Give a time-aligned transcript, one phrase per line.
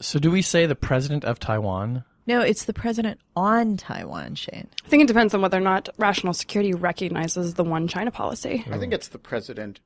[0.00, 2.04] So, do we say the president of Taiwan?
[2.26, 4.68] No, it's the president on Taiwan, Shane.
[4.84, 8.64] I think it depends on whether or not rational security recognizes the one China policy.
[8.70, 9.80] I think it's the president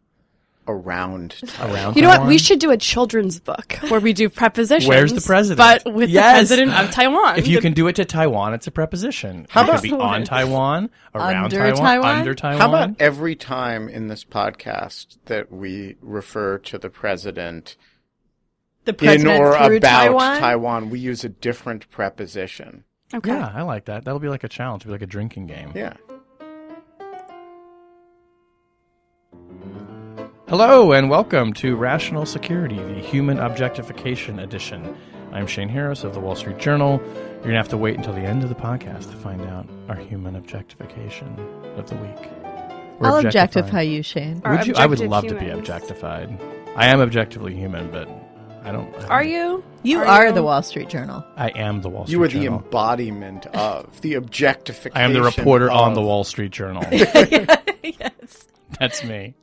[0.66, 2.27] around Around You know what?
[2.27, 4.88] We should do a children's book where we do prepositions.
[4.88, 5.59] Where's the president?
[5.84, 6.48] But with Yes.
[6.48, 7.38] the president of Taiwan.
[7.38, 9.46] If you The- can do it to Taiwan, it's a preposition.
[9.51, 12.16] How it could about- be on Taiwan, around Under Taiwan, Taiwan?
[12.20, 12.60] under Taiwan.
[12.60, 17.77] How about every time in this podcast that we refer to the president
[18.84, 20.38] The in or through about Taiwan.
[20.38, 22.84] Taiwan, we use a different preposition?
[23.12, 23.32] okay.
[23.32, 24.04] Yeah, I like that.
[24.04, 25.72] That'll be like a challenge, It'll be like a drinking game.
[25.74, 25.95] Yeah.
[30.48, 34.96] Hello and welcome to Rational Security, the Human Objectification Edition.
[35.32, 37.00] I'm Shane Harris of the Wall Street Journal.
[37.04, 39.68] You're going to have to wait until the end of the podcast to find out
[39.88, 41.38] our human objectification
[41.76, 42.30] of the week.
[42.98, 44.42] We're I'll objectify you, Shane.
[44.44, 44.74] Would you?
[44.74, 46.40] I would objective love to be objectified.
[46.74, 48.09] I am objectively human, but
[48.62, 48.94] I don't.
[48.94, 49.64] I Are don't- you?
[49.82, 50.32] You Are are, you?
[50.34, 51.24] the Wall Street Journal.
[51.36, 52.20] I am the Wall Street Journal.
[52.20, 52.64] You are the Journal.
[52.64, 54.96] embodiment of the objectification.
[54.96, 56.84] I am the reporter on the Wall Street Journal.
[56.90, 58.46] yes.
[58.78, 59.34] That's me.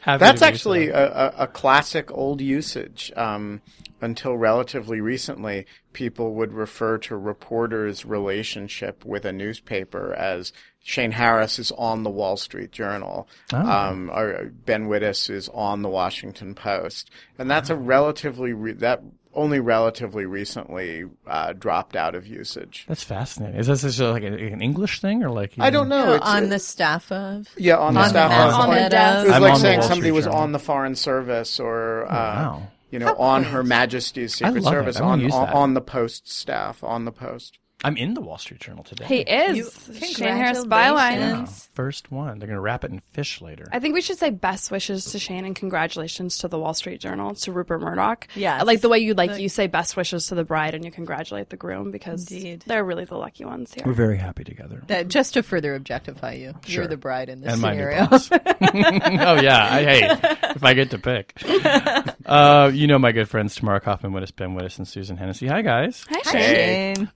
[0.00, 0.94] Happy That's actually so.
[0.94, 3.12] a, a, a classic old usage.
[3.16, 3.60] Um,
[4.00, 10.52] until relatively recently, people would refer to reporters' relationship with a newspaper as
[10.88, 13.58] Shane Harris is on the Wall Street Journal, Oh.
[13.58, 19.02] um, or Ben Wittes is on the Washington Post, and that's a relatively re- that
[19.34, 22.84] only relatively recently uh, dropped out of usage.
[22.88, 23.58] That's fascinating.
[23.58, 25.54] Is this just like a, an English thing or like?
[25.58, 26.04] I don't know.
[26.06, 27.48] No, it's- on the staff of.
[27.58, 29.24] yeah, on the on staff the of- on the masthead desk.
[29.24, 30.38] It was I'm like saying somebody Street was Journal.
[30.40, 32.68] on the Foreign Service or, uh, wow.
[32.92, 34.62] you know, on Her Majesty's Secret.
[34.62, 37.58] Service, on, on, on the Post staff, on the Post.
[37.84, 39.04] I'm in the Wall Street Journal today.
[39.04, 39.56] He is.
[39.58, 40.70] You- Shane Harris byline.
[40.70, 41.08] Wow.
[41.10, 41.68] Congratulations.
[41.74, 42.38] First one.
[42.38, 43.66] They're going to wrap it in fish later.
[43.70, 47.00] I think we should say best wishes to Shane and congratulations to the Wall Street
[47.00, 48.26] Journal to Rupert Murdoch.
[48.34, 50.90] Yeah, like the way you like you say best wishes to the bride and you
[50.90, 52.64] congratulate the groom because Indeed.
[52.66, 53.84] they're really the lucky ones here.
[53.86, 54.82] We're very happy together.
[54.86, 56.82] That, just to further objectify you, Sure.
[56.84, 58.06] you're the bride in this and scenario.
[58.06, 58.30] boss.
[58.32, 60.18] oh yeah, I, hate
[60.56, 61.34] if I get to pick,
[62.26, 65.46] uh, you know my good friends Tamara Cofman, Wittes, Ben Wittes, and Susan Hennessey.
[65.46, 66.04] Hi guys.
[66.08, 66.96] Hi, Hi, Shane.
[66.96, 67.10] Shane.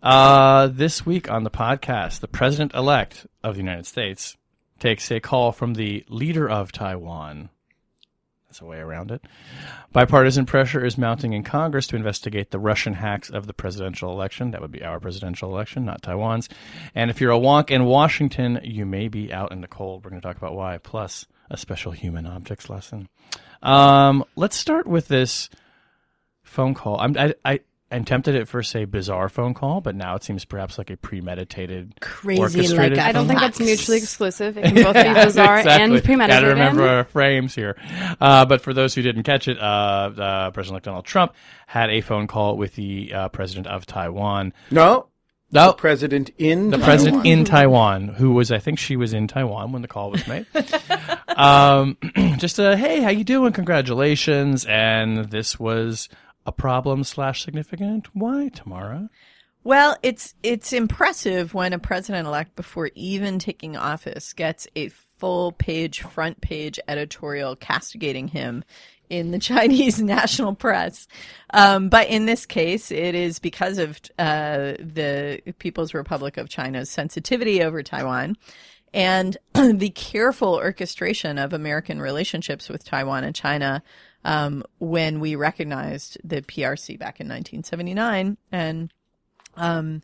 [0.51, 4.37] Uh, this week on the podcast, the president-elect of the United States
[4.81, 7.51] takes a call from the leader of Taiwan.
[8.49, 9.23] That's a way around it.
[9.93, 14.51] Bipartisan pressure is mounting in Congress to investigate the Russian hacks of the presidential election.
[14.51, 16.49] That would be our presidential election, not Taiwan's.
[16.97, 20.05] And if you're a wonk in Washington, you may be out in the cold.
[20.05, 23.09] We're going to talk about why, plus a special human objects lesson.
[23.63, 25.49] Um, let's start with this
[26.43, 26.99] phone call.
[26.99, 27.61] I'm, I, I,
[27.93, 30.91] I'm tempted at first to say bizarre phone call, but now it seems perhaps like
[30.91, 34.57] a premeditated, Crazy orchestrated like a I don't think that's mutually exclusive.
[34.57, 36.03] It can both be bizarre and premeditated.
[36.03, 36.45] Got premeditated.
[36.45, 37.77] to remember our frames here.
[38.21, 41.35] Uh, but for those who didn't catch it, uh, uh, President Donald Trump
[41.67, 44.53] had a phone call with the uh, president of Taiwan.
[44.71, 45.09] No,
[45.51, 46.85] No, president in the Taiwan.
[46.87, 50.25] president in Taiwan, who was, I think she was in Taiwan when the call was
[50.29, 50.47] made.
[51.29, 51.97] um,
[52.39, 53.53] just a hey, how you doing?
[53.53, 56.09] Congratulations, and this was
[56.47, 58.09] a problem slash significant.
[58.15, 59.11] Why, Tamara?
[59.63, 65.53] Well, it's it's impressive when a president elect, before even taking office, gets a full
[65.53, 68.65] page, front page editorial castigating him
[69.11, 71.07] in the Chinese national press.
[71.53, 76.89] Um, but in this case, it is because of uh, the People's Republic of China's
[76.89, 78.39] sensitivity over Taiwan
[78.95, 83.83] and the careful orchestration of American relationships with Taiwan and China
[84.25, 88.93] um, when we recognized the PRC back in 1979 and
[89.57, 90.03] um,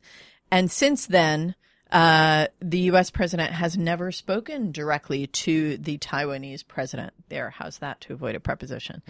[0.51, 1.55] and since then,
[1.91, 3.11] uh, the U.S.
[3.11, 7.13] president has never spoken directly to the Taiwanese president.
[7.29, 9.03] There, how's that to avoid a preposition?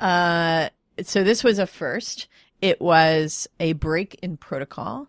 [0.00, 0.68] Uh,
[1.02, 2.28] so this was a first.
[2.60, 5.08] It was a break in protocol,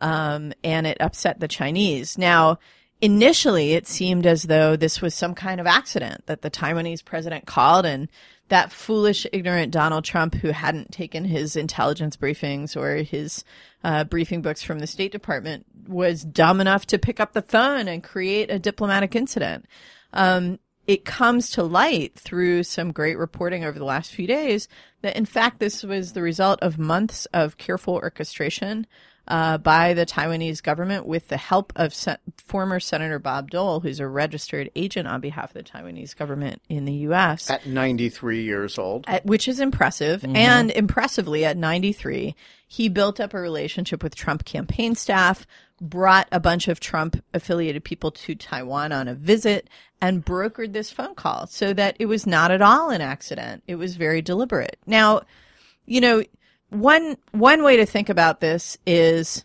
[0.00, 2.18] um, and it upset the Chinese.
[2.18, 2.58] Now,
[3.00, 7.46] initially, it seemed as though this was some kind of accident that the Taiwanese president
[7.46, 8.08] called and
[8.48, 13.44] that foolish, ignorant Donald Trump, who hadn't taken his intelligence briefings or his
[13.82, 17.88] uh, briefing books from the State Department, was dumb enough to pick up the phone
[17.88, 19.66] and create a diplomatic incident.
[20.12, 24.68] Um, it comes to light through some great reporting over the last few days
[25.02, 28.86] that, in fact, this was the result of months of careful orchestration
[29.28, 34.00] uh, by the Taiwanese government with the help of se- former Senator Bob Dole, who's
[34.00, 37.50] a registered agent on behalf of the Taiwanese government in the U.S.
[37.50, 39.04] At 93 years old.
[39.08, 40.24] At, which is impressive.
[40.24, 42.34] And impressively, at 93,
[42.66, 45.46] he built up a relationship with Trump campaign staff,
[45.80, 49.68] brought a bunch of Trump affiliated people to Taiwan on a visit,
[50.00, 53.62] and brokered this phone call so that it was not at all an accident.
[53.66, 54.78] It was very deliberate.
[54.86, 55.22] Now,
[55.86, 56.22] you know,
[56.70, 59.44] one one way to think about this is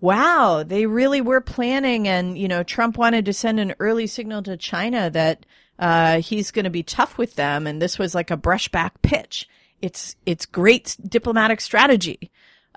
[0.00, 4.42] wow, they really were planning and you know, Trump wanted to send an early signal
[4.42, 5.46] to China that
[5.78, 9.48] uh, he's going to be tough with them and this was like a brushback pitch.
[9.80, 12.30] It's it's great diplomatic strategy.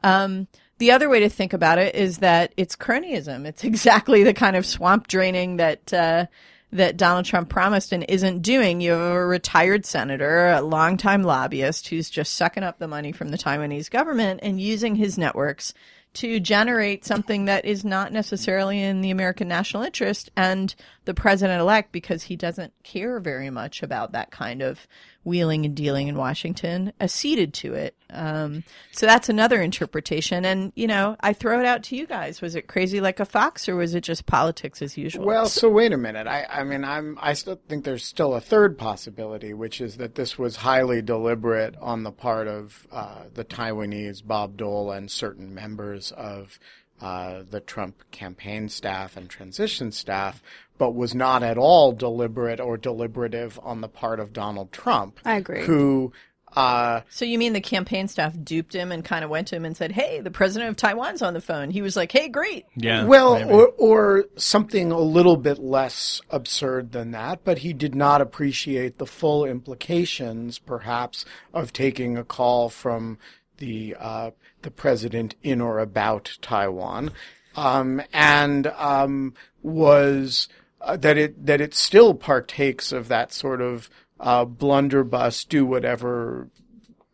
[0.03, 0.47] Um,
[0.77, 3.45] the other way to think about it is that it's cronyism.
[3.45, 6.25] It's exactly the kind of swamp draining that uh,
[6.75, 8.81] that Donald Trump promised and isn't doing.
[8.81, 13.29] You have a retired senator, a longtime lobbyist who's just sucking up the money from
[13.29, 15.73] the Taiwanese government and using his networks
[16.15, 20.29] to generate something that is not necessarily in the American national interest.
[20.35, 20.73] And
[21.05, 24.87] the president elect, because he doesn't care very much about that kind of
[25.23, 27.95] wheeling and dealing in Washington, acceded to it.
[28.11, 30.45] Um, so that's another interpretation.
[30.45, 32.41] And, you know, I throw it out to you guys.
[32.41, 35.25] Was it crazy like a fox or was it just politics as usual?
[35.25, 36.27] Well, so wait a minute.
[36.27, 40.13] I, I mean, I'm, I still think there's still a third possibility, which is that
[40.13, 45.55] this was highly deliberate on the part of uh, the Taiwanese Bob Dole and certain
[45.55, 46.59] members of
[47.01, 50.41] uh, the Trump campaign staff and transition staff,
[50.77, 55.19] but was not at all deliberate or deliberative on the part of Donald Trump.
[55.25, 55.63] I agree.
[55.63, 56.13] Who
[56.55, 59.65] uh, So you mean the campaign staff duped him and kind of went to him
[59.65, 62.65] and said, "Hey, the president of Taiwan's on the phone." He was like, "Hey, great."
[62.75, 63.05] Yeah.
[63.05, 63.51] Well, maybe.
[63.51, 68.97] or, or something a little bit less absurd than that, but he did not appreciate
[68.97, 73.17] the full implications, perhaps, of taking a call from
[73.57, 74.31] the uh,
[74.61, 77.11] the president in or about Taiwan,
[77.55, 80.47] um, and um, was
[80.81, 86.49] uh, that it that it still partakes of that sort of uh, blunderbuss, do whatever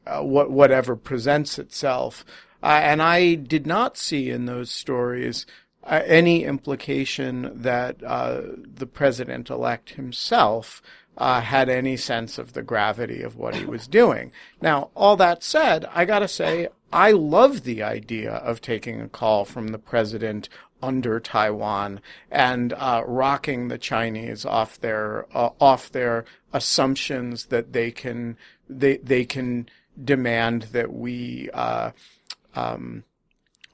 [0.05, 2.25] uh, what whatever presents itself.
[2.63, 5.45] Uh, and I did not see in those stories
[5.83, 10.81] uh, any implication that uh, the president elect himself
[11.17, 14.31] uh, had any sense of the gravity of what he was doing.
[14.61, 19.45] Now, all that said, I gotta say, I love the idea of taking a call
[19.45, 20.49] from the president
[20.81, 27.91] under Taiwan and uh, rocking the Chinese off their uh, off their assumptions that they
[27.91, 28.37] can
[28.69, 29.69] they they can
[30.03, 31.91] demand that we uh,
[32.55, 33.03] um,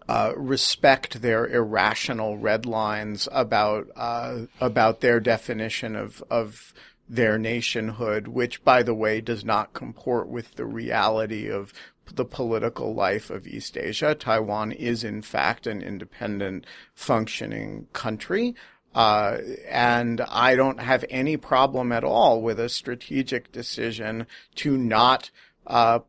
[0.09, 6.73] uh, respect their irrational red lines about uh, about their definition of of
[7.09, 11.73] their nationhood, which, by the way, does not comport with the reality of
[12.13, 14.15] the political life of East Asia.
[14.15, 18.55] Taiwan is, in fact, an independent, functioning country.
[18.95, 24.25] Uh, and I don't have any problem at all with a strategic decision
[24.55, 25.29] to not
[25.67, 25.99] uh,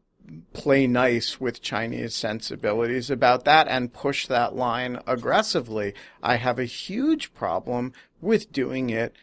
[0.52, 5.94] play nice with Chinese sensibilities about that and push that line aggressively.
[6.22, 9.14] I have a huge problem with doing it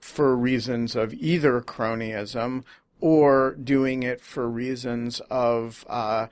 [0.00, 2.64] for reasons of either cronyism
[3.00, 6.26] or doing it for reasons of uh,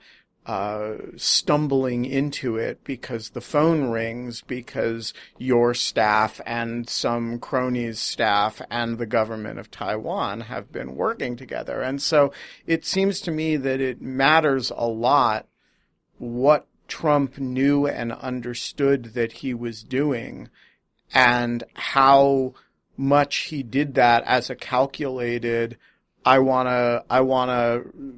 [0.45, 8.61] uh, stumbling into it because the phone rings because your staff and some cronies' staff
[8.71, 11.81] and the government of Taiwan have been working together.
[11.81, 12.33] And so
[12.65, 15.47] it seems to me that it matters a lot
[16.17, 20.49] what Trump knew and understood that he was doing
[21.13, 22.55] and how
[22.99, 25.77] much he did that as a calculated
[26.25, 28.17] I want to I want to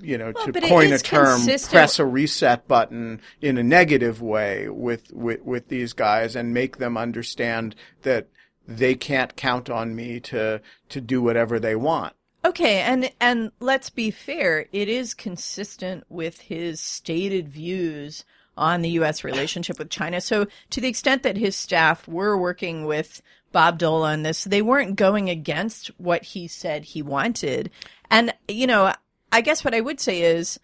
[0.00, 4.20] you know Well, to coin a term consistent- press a reset button in a negative
[4.20, 8.28] way with, with with these guys and make them understand that
[8.66, 12.14] they can't count on me to to do whatever they want.
[12.44, 18.24] Okay, and and let's be fair, it is consistent with his stated views
[18.58, 20.20] on the US relationship with China.
[20.20, 24.62] So to the extent that his staff were working with Bob Dole on this, they
[24.62, 27.70] weren't going against what he said he wanted.
[28.10, 28.92] And you know,
[29.32, 30.58] I guess what I would say is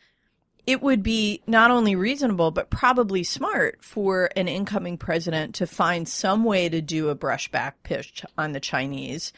[0.66, 6.08] it would be not only reasonable but probably smart for an incoming president to find
[6.08, 9.32] some way to do a brushback pitch on the Chinese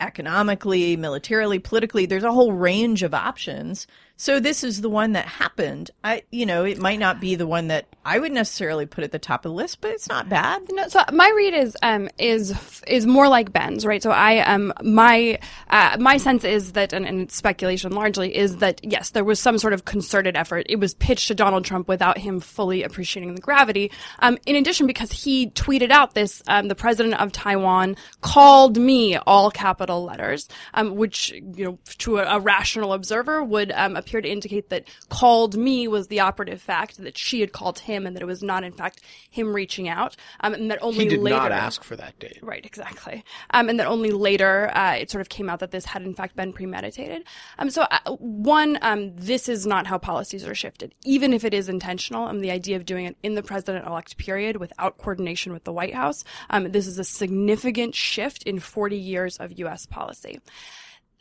[0.00, 2.06] economically, militarily, politically.
[2.06, 3.86] There's a whole range of options.
[4.16, 5.90] So this is the one that happened.
[6.04, 9.10] I, you know, it might not be the one that I would necessarily put at
[9.10, 10.62] the top of the list, but it's not bad.
[10.70, 14.02] No, so my read is um, is is more like Ben's, right?
[14.02, 18.80] So I um my uh, my sense is that, and, and speculation largely, is that
[18.84, 20.66] yes, there was some sort of concerted effort.
[20.68, 23.90] It was pitched to Donald Trump without him fully appreciating the gravity.
[24.20, 29.16] Um, in addition, because he tweeted out this, um, the president of Taiwan called me
[29.16, 34.20] all capital letters, um, which you know to a, a rational observer would um, appear
[34.20, 38.14] to indicate that called me was the operative fact, that she had called him, and
[38.14, 41.20] that it was not, in fact, him reaching out, um, and that only He did
[41.20, 41.36] later.
[41.36, 42.38] not ask for that date.
[42.42, 43.24] Right, exactly.
[43.50, 46.14] Um, and that only later uh, it sort of came out that this had in
[46.14, 47.24] fact been premeditated.
[47.58, 51.54] Um, so, uh, one, um, this is not how policies are shifted, even if it
[51.54, 52.26] is intentional.
[52.26, 55.94] And the idea of doing it in the president-elect period without coordination with the White
[55.94, 59.86] House, um, this is a significant shift in 40 years of U.S.
[59.86, 60.40] policy.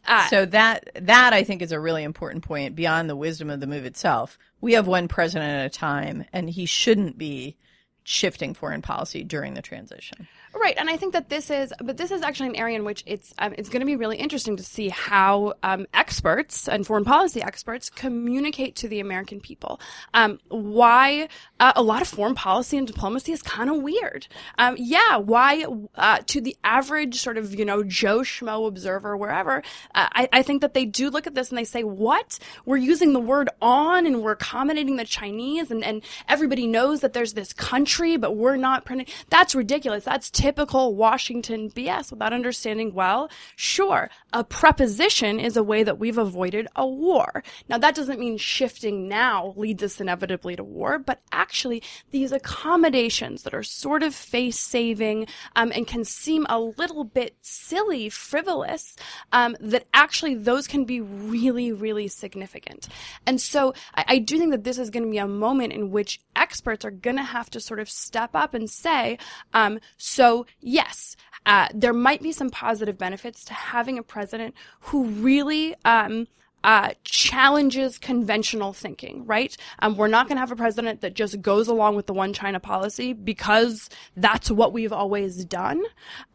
[0.06, 3.60] Uh, so that that I think is a really important point beyond the wisdom of
[3.60, 4.38] the move itself.
[4.60, 7.58] We have one president at a time, and he shouldn't be
[8.04, 10.28] shifting foreign policy during the transition.
[10.64, 13.04] Right, and I think that this is, but this is actually an area in which
[13.06, 17.04] it's um, it's going to be really interesting to see how um, experts and foreign
[17.04, 19.82] policy experts communicate to the American people.
[20.14, 21.28] Um, why
[21.60, 24.28] uh, a lot of foreign policy and diplomacy is kind of weird.
[24.58, 25.66] Um, yeah, why
[25.96, 29.58] uh, to the average sort of you know Joe schmo observer wherever,
[29.96, 32.78] uh, I, I think that they do look at this and they say, what we're
[32.78, 37.34] using the word on and we're accommodating the Chinese and and everybody knows that there's
[37.34, 39.08] this country, but we're not printing.
[39.30, 40.06] That's ridiculous.
[40.06, 46.18] That's typical Washington BS without understanding, well, sure, a preposition is a way that we've
[46.18, 47.44] avoided a war.
[47.70, 53.44] Now, that doesn't mean shifting now leads us inevitably to war, but actually these accommodations
[53.44, 58.96] that are sort of face saving um, and can seem a little bit silly, frivolous,
[59.32, 62.88] um, that actually those can be really, really significant.
[63.26, 65.92] And so I, I do think that this is going to be a moment in
[65.92, 69.18] which experts are going to have to sort of step up and say,
[69.54, 75.06] um, so yes, uh, there might be some positive benefits to having a president who
[75.06, 76.28] really um,
[76.64, 79.56] uh, challenges conventional thinking, right?
[79.80, 82.34] Um, we're not going to have a president that just goes along with the one
[82.34, 85.84] China policy because that's what we've always done.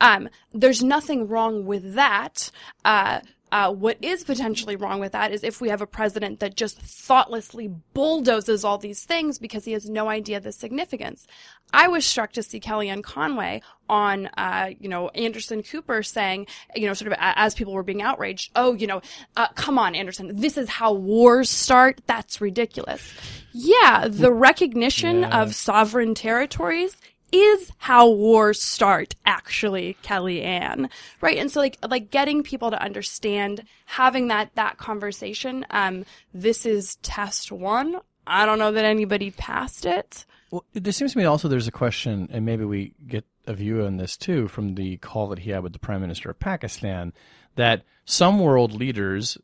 [0.01, 2.51] Um, there's nothing wrong with that.
[2.85, 6.55] Uh, uh, what is potentially wrong with that is if we have a president that
[6.57, 11.27] just thoughtlessly bulldozes all these things because he has no idea the significance.
[11.73, 16.87] I was struck to see Kellyanne Conway on, uh, you know, Anderson Cooper saying, you
[16.87, 19.03] know, sort of as people were being outraged, oh, you know,
[19.37, 22.01] uh, come on, Anderson, this is how wars start.
[22.07, 23.13] That's ridiculous.
[23.53, 25.43] Yeah, the recognition Yeah.
[25.43, 26.97] of sovereign territories
[27.33, 30.89] is how wars start actually kellyanne
[31.21, 31.39] right?
[31.39, 36.97] And so like like getting people to understand having that that conversation um this is
[36.97, 38.01] test one.
[38.27, 40.27] I don't know that anybody passed it.
[40.51, 43.85] Well, there seems to me also there's a question, and maybe we get a view
[43.85, 47.13] on this too from the call that he had with the Prime Minister of Pakistan,
[47.57, 49.37] that some world leaders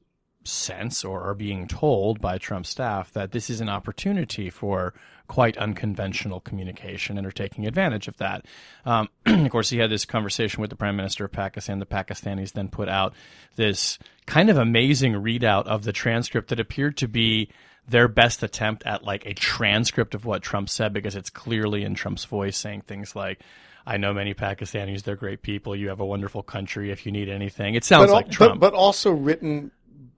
[0.45, 4.95] sense or are being told by Trump's staff that this is an opportunity for
[5.27, 8.45] quite unconventional communication and are taking advantage of that.
[8.85, 11.79] Um, of course, he had this conversation with the Prime Minister of Pakistan.
[11.79, 13.15] The Pakistanis then put out
[13.57, 17.49] this kind of amazing readout of the transcript that appeared to be
[17.87, 21.95] their best attempt at like a transcript of what Trump said because it's clearly in
[21.95, 23.41] Trump's voice saying things like,
[23.87, 25.77] I know many Pakistanis, they're great people.
[25.77, 27.75] You have a wonderful country if you need anything.
[27.75, 28.61] It sounds but, like Trump.
[28.61, 29.71] But, but also written,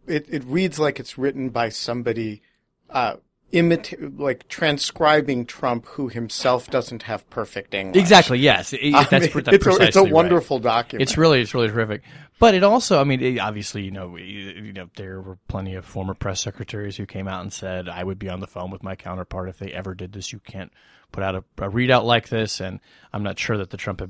[0.06, 2.42] it, it reads like it's written by somebody,
[2.90, 3.16] uh,
[3.52, 8.00] imita- like transcribing Trump who himself doesn't have perfect English.
[8.00, 8.72] exactly, yes.
[8.72, 10.12] It- that's mean, pre- it's, a, it's a precisely right.
[10.12, 11.02] wonderful document.
[11.02, 12.02] It's really, it's really terrific.
[12.38, 15.84] But it also, I mean, it, obviously, you know, you know, there were plenty of
[15.86, 18.82] former press secretaries who came out and said, "I would be on the phone with
[18.82, 20.32] my counterpart if they ever did this.
[20.32, 20.70] You can't
[21.12, 22.80] put out a, a readout like this." And
[23.12, 24.02] I'm not sure that the Trump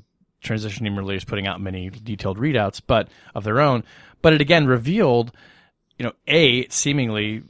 [0.43, 3.85] transition team really is putting out many detailed readouts, but of their own.
[4.23, 5.31] But it again revealed,
[5.97, 7.45] you know, a seemingly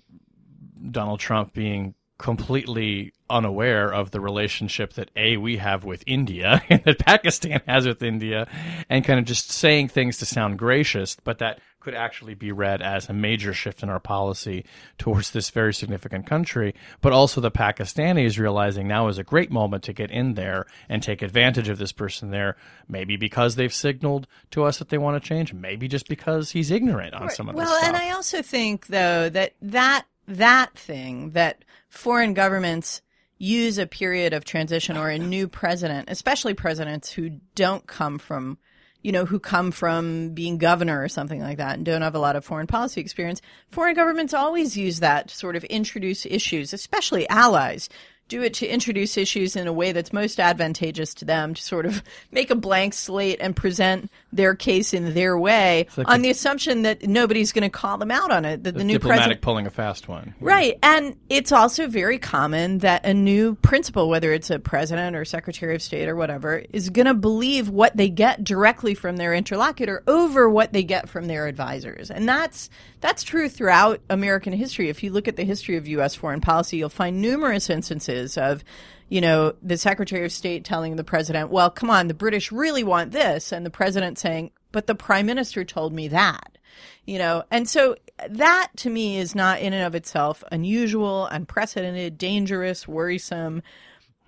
[0.90, 6.82] Donald Trump being completely unaware of the relationship that a we have with India and
[6.84, 8.46] that Pakistan has with India
[8.88, 12.82] and kind of just saying things to sound gracious but that could actually be read
[12.82, 14.64] as a major shift in our policy
[14.98, 16.74] towards this very significant country.
[17.00, 21.00] But also the Pakistanis realizing now is a great moment to get in there and
[21.00, 22.56] take advantage of this person there
[22.88, 26.72] maybe because they've signaled to us that they want to change maybe just because he's
[26.72, 27.86] ignorant on some of this well, stuff.
[27.86, 33.02] And I also think though that that that thing that foreign governments
[33.38, 38.58] use a period of transition or a new president, especially presidents who don't come from
[39.02, 42.18] you know, who come from being governor or something like that and don't have a
[42.18, 43.40] lot of foreign policy experience.
[43.70, 47.88] Foreign governments always use that to sort of introduce issues, especially allies
[48.28, 51.86] do it to introduce issues in a way that's most advantageous to them to sort
[51.86, 52.02] of
[52.32, 56.30] make a blank slate and present their case in their way like on a- the
[56.30, 59.40] assumption that nobody's going to call them out on it that the new diplomatic president
[59.42, 60.34] pulling a fast one.
[60.40, 60.78] Right.
[60.82, 65.74] And it's also very common that a new principal, whether it's a president or secretary
[65.74, 70.02] of state or whatever, is going to believe what they get directly from their interlocutor
[70.06, 72.10] over what they get from their advisors.
[72.10, 74.88] And that's that's true throughout American history.
[74.88, 78.64] If you look at the history of US foreign policy, you'll find numerous instances of
[79.08, 82.82] you know, the Secretary of State telling the president, well, come on, the British really
[82.82, 83.52] want this.
[83.52, 86.58] And the president saying, but the prime minister told me that
[87.06, 87.96] you know and so
[88.28, 93.62] that to me is not in and of itself unusual unprecedented dangerous worrisome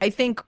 [0.00, 0.42] i think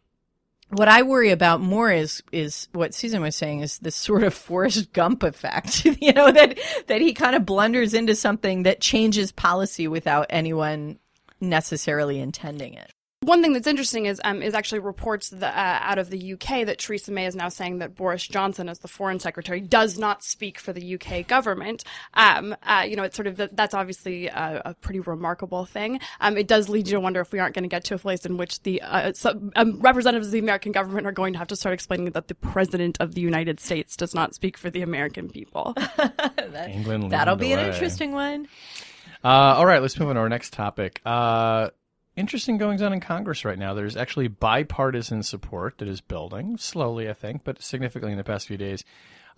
[0.70, 4.32] what i worry about more is is what susan was saying is this sort of
[4.48, 9.32] forrest gump effect you know that that he kind of blunders into something that changes
[9.32, 10.98] policy without anyone
[11.40, 12.92] necessarily intending it
[13.24, 16.64] One thing that's interesting is um, is actually reports the, uh, out of the UK
[16.64, 20.24] that Theresa May is now saying that Boris Johnson, as the foreign secretary, does not
[20.24, 21.84] speak for the UK government.
[22.14, 26.00] Um, uh, you know, it's sort of that's obviously a, a pretty remarkable thing.
[26.22, 27.98] Um, it does lead you to wonder if we aren't going to get to a
[27.98, 31.38] place in which the uh, some, um, representatives of the American government are going to
[31.38, 34.70] have to start explaining that the president of the United States does not speak for
[34.70, 35.74] the American people.
[36.70, 37.10] England.
[37.10, 38.48] that'll the be an interesting one
[39.22, 41.02] Uh, all right, let's move on to our next topic.
[42.16, 43.72] Interesting goings on in Congress right now.
[43.72, 48.46] There's actually bipartisan support that is building slowly, I think, but significantly in the past
[48.48, 48.84] few days,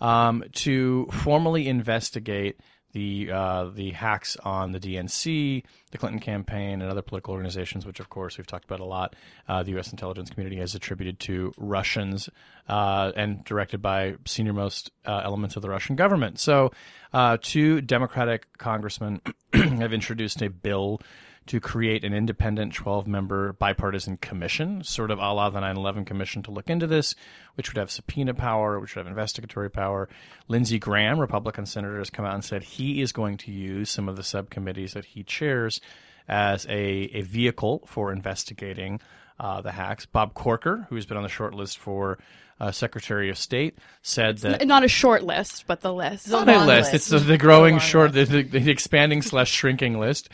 [0.00, 2.58] um, to formally investigate
[2.92, 8.00] the uh, the hacks on the DNC, the Clinton campaign, and other political organizations, which
[8.00, 9.16] of course we've talked about a lot.
[9.48, 9.90] Uh, the U.S.
[9.90, 12.28] intelligence community has attributed to Russians
[12.68, 16.38] uh, and directed by senior most uh, elements of the Russian government.
[16.38, 16.72] So,
[17.12, 19.20] uh, two Democratic congressmen
[19.52, 21.00] have introduced a bill
[21.46, 26.04] to create an independent 12 member bipartisan commission, sort of a la the 9 11
[26.04, 27.14] commission, to look into this,
[27.54, 30.08] which would have subpoena power, which would have investigatory power.
[30.48, 34.08] Lindsey Graham, Republican senator, has come out and said he is going to use some
[34.08, 35.80] of the subcommittees that he chairs
[36.28, 39.00] as a, a vehicle for investigating
[39.40, 40.06] uh, the hacks.
[40.06, 42.18] Bob Corker, who's been on the short list for
[42.62, 46.28] uh, Secretary of State, said that not a short list, but the list.
[46.28, 46.92] The on the long list.
[46.92, 46.94] list.
[46.94, 50.28] It's the, the growing short, the, the, the expanding slash shrinking list.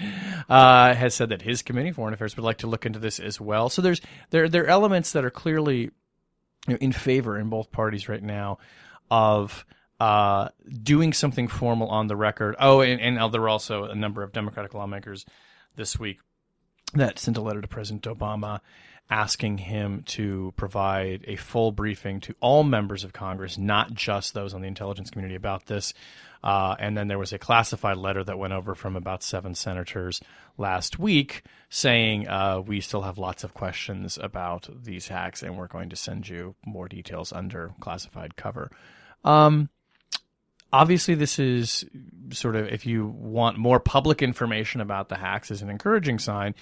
[0.47, 3.41] Uh, has said that his committee, Foreign Affairs, would like to look into this as
[3.41, 3.71] well.
[3.71, 5.91] So there's there there are elements that are clearly you
[6.69, 8.59] know, in favor in both parties right now
[9.11, 9.65] of
[9.99, 10.49] uh,
[10.83, 12.57] doing something formal on the record.
[12.61, 15.25] Oh, and, and there were also a number of Democratic lawmakers
[15.77, 16.19] this week
[16.93, 18.61] that sent a letter to President Obama
[19.11, 24.53] asking him to provide a full briefing to all members of Congress, not just those
[24.53, 25.95] on the intelligence community, about this.
[26.45, 30.21] Uh, and then there was a classified letter that went over from about seven senators
[30.57, 35.67] last week saying, uh, We still have lots of questions about these hacks, and we're
[35.67, 38.71] going to send you more details under classified cover.
[39.25, 39.71] Um,
[40.73, 41.85] obviously this is
[42.31, 46.55] sort of if you want more public information about the hacks is an encouraging sign.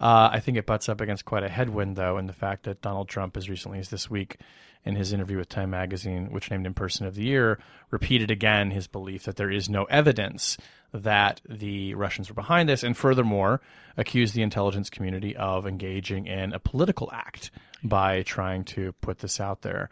[0.00, 2.82] Uh, i think it butts up against quite a headwind though in the fact that
[2.82, 4.38] donald trump as recently as this week
[4.84, 8.72] in his interview with time magazine which named him person of the year repeated again
[8.72, 10.58] his belief that there is no evidence
[10.92, 13.60] that the russians were behind this and furthermore
[13.96, 17.52] accused the intelligence community of engaging in a political act
[17.84, 19.88] by trying to put this out there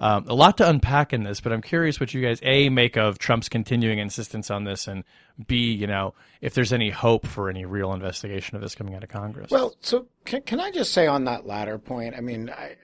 [0.00, 2.96] um, a lot to unpack in this, but I'm curious what you guys a make
[2.96, 5.04] of Trump's continuing insistence on this, and
[5.46, 9.02] b you know if there's any hope for any real investigation of this coming out
[9.02, 9.50] of Congress.
[9.50, 12.14] Well, so can, can I just say on that latter point?
[12.16, 12.76] I mean, I,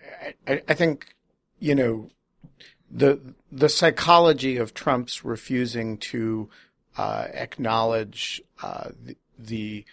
[0.46, 1.06] I, I think,
[1.58, 2.10] you know,
[2.90, 6.48] the the psychology of Trump's refusing to
[6.96, 9.84] uh, acknowledge uh, the, the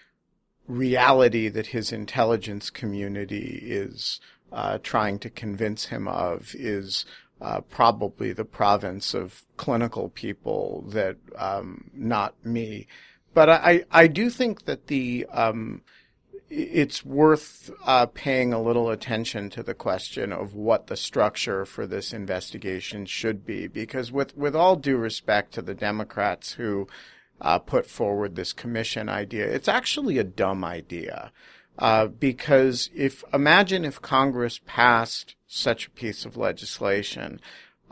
[0.67, 4.19] reality that his intelligence community is
[4.53, 7.05] uh, trying to convince him of is
[7.41, 12.87] uh, probably the province of clinical people that um, not me.
[13.33, 15.81] But I, I do think that the um,
[16.49, 21.87] it's worth uh, paying a little attention to the question of what the structure for
[21.87, 26.87] this investigation should be, because with with all due respect to the Democrats who
[27.41, 31.31] uh, put forward this commission idea, it's actually a dumb idea.
[31.79, 37.39] Uh, because if imagine if Congress passed such a piece of legislation,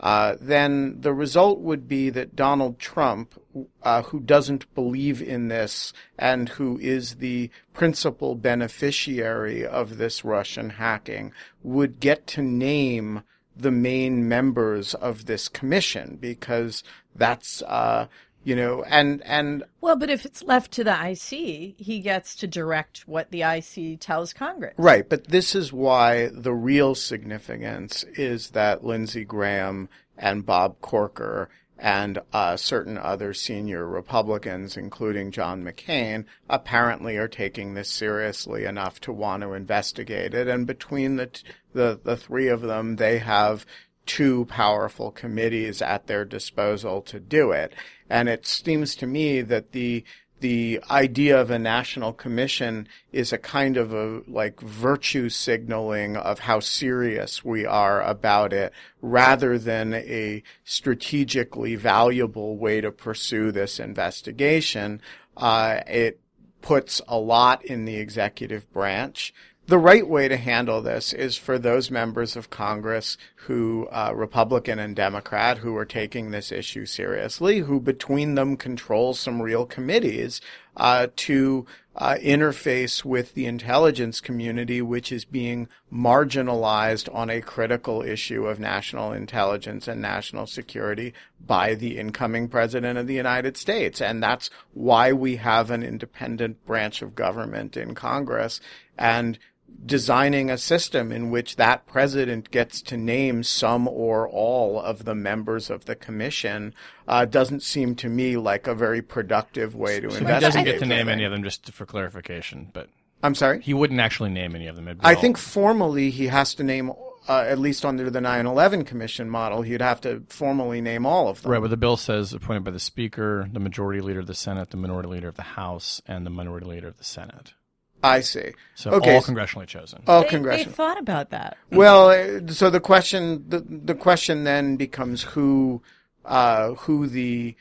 [0.00, 3.40] uh, then the result would be that Donald Trump,
[3.82, 10.70] uh, who doesn't believe in this and who is the principal beneficiary of this Russian
[10.70, 13.22] hacking, would get to name
[13.56, 16.82] the main members of this commission because
[17.14, 18.08] that's uh,
[18.44, 22.46] you know and and Well, but if it's left to the IC, he gets to
[22.46, 24.74] direct what the IC tells Congress.
[24.76, 31.48] Right, but this is why the real significance is that Lindsey Graham and Bob Corker
[31.78, 39.00] and uh, certain other senior Republicans, including John McCain, apparently are taking this seriously enough
[39.00, 40.46] to want to investigate it.
[40.46, 43.66] And between the t- the, the three of them, they have
[44.06, 47.72] two powerful committees at their disposal to do it.
[48.12, 50.04] And it seems to me that the
[50.40, 56.40] the idea of a national commission is a kind of a like virtue signaling of
[56.40, 63.80] how serious we are about it rather than a strategically valuable way to pursue this
[63.80, 65.00] investigation.
[65.36, 66.20] Uh, it
[66.60, 69.32] puts a lot in the executive branch.
[69.68, 74.80] The right way to handle this is for those members of Congress who, uh, Republican
[74.80, 80.40] and Democrat, who are taking this issue seriously, who between them control some real committees,
[80.76, 88.02] uh, to uh, interface with the intelligence community, which is being marginalized on a critical
[88.02, 94.00] issue of national intelligence and national security by the incoming president of the United States.
[94.00, 98.60] And that's why we have an independent branch of government in Congress.
[98.98, 99.38] And
[99.84, 105.14] designing a system in which that president gets to name some or all of the
[105.14, 106.74] members of the commission
[107.08, 110.78] uh, doesn't seem to me like a very productive way to So he doesn't get
[110.78, 112.70] to name any of them, just for clarification.
[112.72, 112.88] But
[113.22, 113.60] I'm sorry.
[113.60, 114.88] he wouldn't actually name any of them.
[115.00, 116.92] I all- think formally he has to name,
[117.28, 121.42] uh, at least under the 9/11 Commission model, he'd have to formally name all of
[121.42, 121.52] them.
[121.52, 124.70] Right, but the bill says appointed by the Speaker, the Majority Leader of the Senate,
[124.70, 127.54] the Minority Leader of the House, and the Minority Leader of the Senate.
[128.02, 128.52] I see.
[128.74, 129.16] So Okay.
[129.16, 130.02] all congressionally chosen.
[130.06, 131.56] All They, they thought about that.
[131.70, 135.82] Well, uh, so the question the the question then becomes who
[136.24, 137.54] uh, who the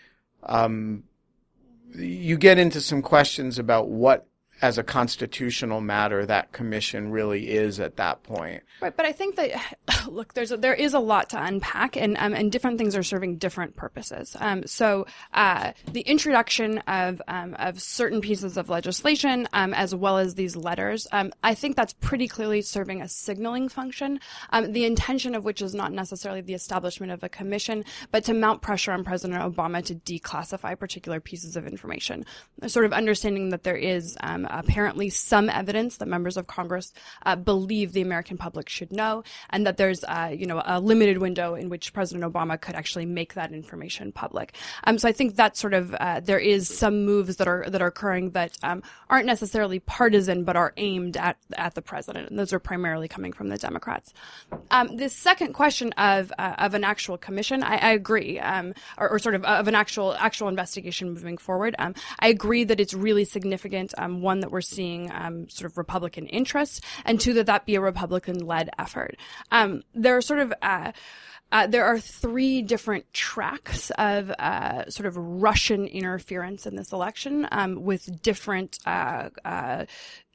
[0.43, 1.03] um,
[1.93, 4.25] you get into some questions about what
[4.61, 8.61] as a constitutional matter that commission really is at that point.
[8.79, 12.15] Right, but I think that look, there's a, there is a lot to unpack, and
[12.17, 14.35] um, and different things are serving different purposes.
[14.39, 20.17] Um, so uh, the introduction of um, of certain pieces of legislation, um, as well
[20.17, 24.19] as these letters, um, I think that's pretty clearly serving a signaling function.
[24.51, 28.33] Um, the intention of which is not necessarily the establishment of a commission, but to
[28.33, 32.25] mount pressure on President Obama to declassify particular pieces of information.
[32.67, 36.93] Sort of understanding that there is um, apparently some evidence that members of Congress
[37.25, 41.17] uh, believe the American public should know, and that there's uh, you know a limited
[41.19, 44.55] window in which President Obama could actually make that information public.
[44.83, 47.81] Um, so I think that sort of uh, there is some moves that are that
[47.81, 52.39] are occurring that um, aren't necessarily partisan but are aimed at at the president, and
[52.39, 54.13] those are primarily coming from the Democrats.
[54.71, 59.09] Um, this second question of uh, of an actual commission, I, I agree, um, or,
[59.09, 61.75] or sort of of an actual actual investigation moving forward.
[61.79, 63.93] Um, I agree that it's really significant.
[63.97, 67.75] Um, one that we're seeing um, sort of Republican interest, and two that that be
[67.75, 69.15] a Republican led effort.
[69.51, 70.91] Um, there are sort of uh,
[71.51, 77.45] uh, there are three different tracks of uh, sort of Russian interference in this election
[77.51, 79.85] um, with different uh, uh,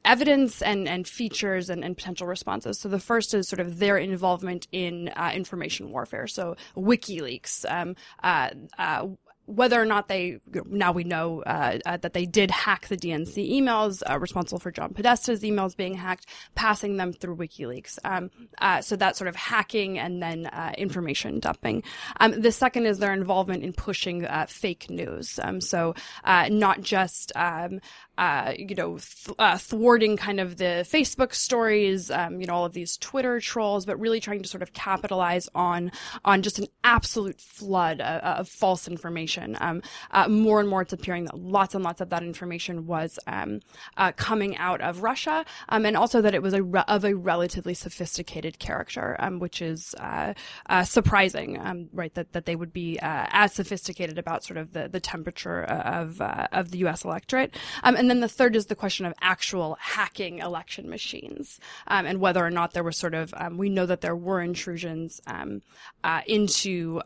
[0.04, 2.78] evidence and, and features and, and potential responses.
[2.78, 6.26] So the first is sort of their involvement in uh, information warfare.
[6.26, 9.08] So WikiLeaks, um, uh, uh,
[9.46, 13.50] whether or not they now we know uh, uh, that they did hack the DNC
[13.50, 17.98] emails uh, responsible for John Podesta's emails being hacked, passing them through WikiLeaks.
[18.04, 21.82] Um, uh, so that sort of hacking and then uh, information dumping.
[22.20, 25.38] Um, the second is their involvement in pushing uh, fake news.
[25.42, 27.80] Um, so uh, not just um,
[28.18, 32.72] uh, you know, th- thwarting kind of the Facebook stories, um, you know, all of
[32.72, 35.92] these Twitter trolls, but really trying to sort of capitalize on
[36.24, 39.35] on just an absolute flood of, of false information.
[39.60, 43.18] Um, uh, more and more, it's appearing that lots and lots of that information was
[43.26, 43.60] um,
[43.96, 47.14] uh, coming out of Russia, um, and also that it was a re- of a
[47.14, 50.34] relatively sophisticated character, um, which is uh,
[50.68, 52.14] uh, surprising, um, right?
[52.14, 56.20] That that they would be uh, as sophisticated about sort of the the temperature of
[56.20, 57.04] uh, of the U.S.
[57.04, 57.54] electorate.
[57.82, 62.50] And then the third is the question of actual hacking election machines and whether or
[62.50, 65.20] not there was sort of, we know that there were intrusions
[66.26, 67.00] into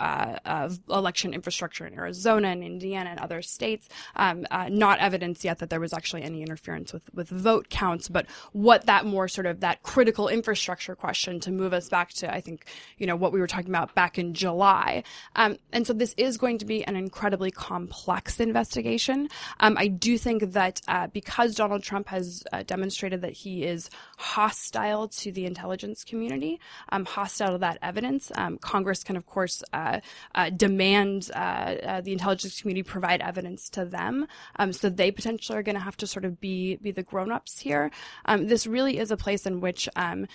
[0.89, 2.20] election infrastructure in Arizona.
[2.21, 3.89] Arizona and Indiana and other states.
[4.15, 8.09] Um, uh, not evidence yet that there was actually any interference with, with vote counts,
[8.09, 12.33] but what that more sort of that critical infrastructure question to move us back to,
[12.33, 12.67] I think,
[12.99, 15.03] you know, what we were talking about back in July.
[15.35, 19.31] Um, and so this is going to be an incredibly complex investigation.
[19.61, 23.89] Um, I do think that uh, because Donald Trump has uh, demonstrated that he is
[24.19, 29.63] hostile to the intelligence community, um, hostile to that evidence, um, Congress can, of course,
[29.73, 30.01] uh,
[30.35, 34.27] uh demand uh, uh, the intelligence community provide evidence to them.
[34.57, 37.31] Um, so they potentially are going to have to sort of be be the grown
[37.31, 37.93] ups here.
[38.25, 40.27] Um, this really is a place in which um,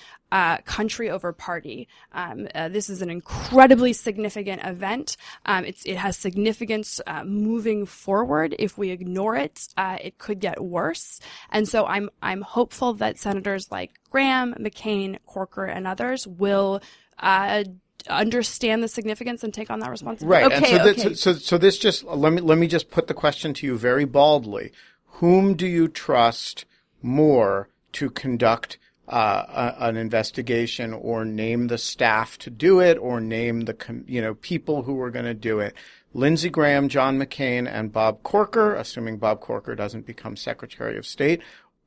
[0.65, 1.87] country over party.
[2.13, 5.17] Um, this is an incredibly significant event.
[5.45, 8.55] Um, it has significance moving forward.
[8.57, 11.19] If we ignore it, it could get worse.
[11.49, 16.81] And so I'm I'm hopeful that senators like Graham, McCain, Corker, and others will
[17.19, 17.63] uh,
[18.07, 20.45] understand the significance and take on that responsibility.
[20.45, 20.63] Right.
[20.63, 21.09] Okay, and so, okay.
[21.09, 23.77] This, so, so this just let me let me just put the question to you
[23.77, 24.71] very baldly:
[25.05, 26.65] Whom do you trust
[27.01, 33.19] more to conduct uh, a, an investigation, or name the staff to do it, or
[33.19, 35.75] name the you know people who are going to do it?
[36.13, 41.41] Lindsey Graham, John McCain, and Bob Corker, assuming Bob Corker doesn't become Secretary of State,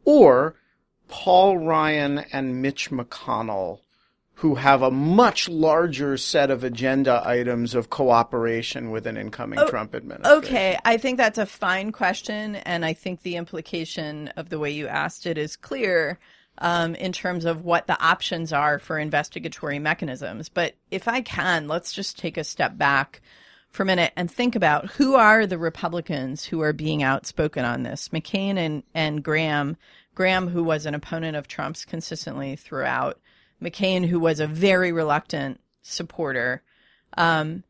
[0.05, 0.55] or
[1.09, 3.81] Paul Ryan and Mitch McConnell
[4.39, 9.69] who have a much larger set of agenda items of cooperation with an incoming oh,
[9.69, 10.39] Trump administration?
[10.39, 14.71] Okay, I think that's a fine question, and I think the implication of the way
[14.71, 16.21] you asked it is clear
[16.59, 20.49] um, in terms of what the options are for investigatory mechanisms.
[20.49, 23.21] But if I can, let's just take a step back
[23.71, 27.83] for a minute and think about who are the Republicans who are being outspoken on
[27.83, 28.11] this.
[28.11, 29.77] McCain and, and Graham,
[30.15, 33.19] Graham, who was an opponent of Trump's consistently throughout,
[33.63, 36.63] McCain, who was a very reluctant supporter,
[37.17, 37.65] um,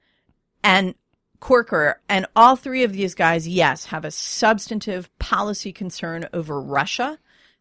[0.62, 0.94] and
[1.40, 7.18] Corker, and all three of these guys, yes, have a substantive policy concern over Russia.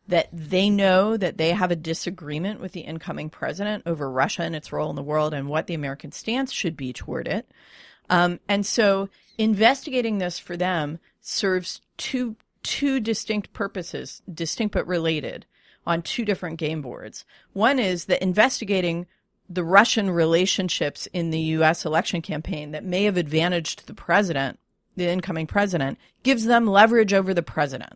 [0.10, 4.56] That they know that they have a disagreement with the incoming president over Russia and
[4.56, 7.52] its role in the world and what the American stance should be toward it.
[8.10, 15.46] Um, and so investigating this for them serves two two distinct purposes, distinct but related
[15.88, 17.26] on two different game boards.
[17.54, 19.08] One is that investigating
[19.50, 21.86] the Russian relationships in the U.S.
[21.86, 24.60] election campaign that may have advantaged the president,
[24.98, 27.94] the incoming president, gives them leverage over the president.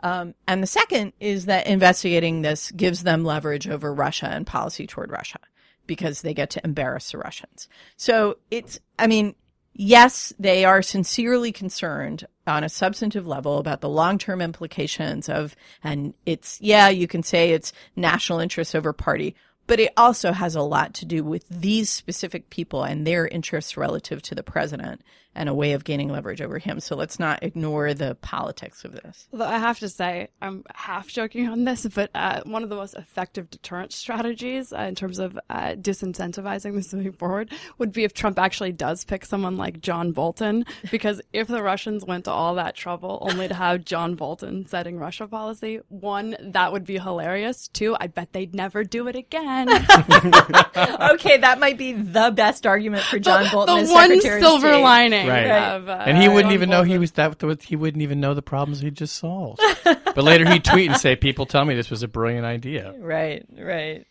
[0.00, 4.86] Um, and the second is that investigating this gives them leverage over Russia and policy
[4.86, 5.38] toward Russia
[5.86, 7.68] because they get to embarrass the Russians.
[7.96, 9.34] So it's, I mean,
[9.74, 16.14] yes, they are sincerely concerned on a substantive level about the long-term implications of, and
[16.26, 19.34] it's, yeah, you can say it's national interest over party,
[19.66, 23.76] but it also has a lot to do with these specific people and their interests
[23.76, 25.02] relative to the president
[25.34, 26.80] and a way of gaining leverage over him.
[26.80, 29.28] So let's not ignore the politics of this.
[29.32, 32.76] Although I have to say, I'm half joking on this, but uh, one of the
[32.76, 38.04] most effective deterrent strategies uh, in terms of uh, disincentivizing this moving forward would be
[38.04, 42.30] if Trump actually does pick someone like John Bolton, because if the Russians went to
[42.30, 46.98] all that trouble only to have John Bolton setting Russia policy, one, that would be
[46.98, 47.68] hilarious.
[47.68, 49.68] Two, I bet they'd never do it again.
[49.70, 53.76] okay, that might be the best argument for John Bolton.
[53.76, 55.46] The, the one silver lining right.
[55.46, 57.40] of, uh, and he wouldn't even know he was that.
[57.62, 59.60] He wouldn't even know the problems he just solved.
[59.84, 63.46] but later he'd tweet and say, "People tell me this was a brilliant idea." Right,
[63.56, 64.06] right.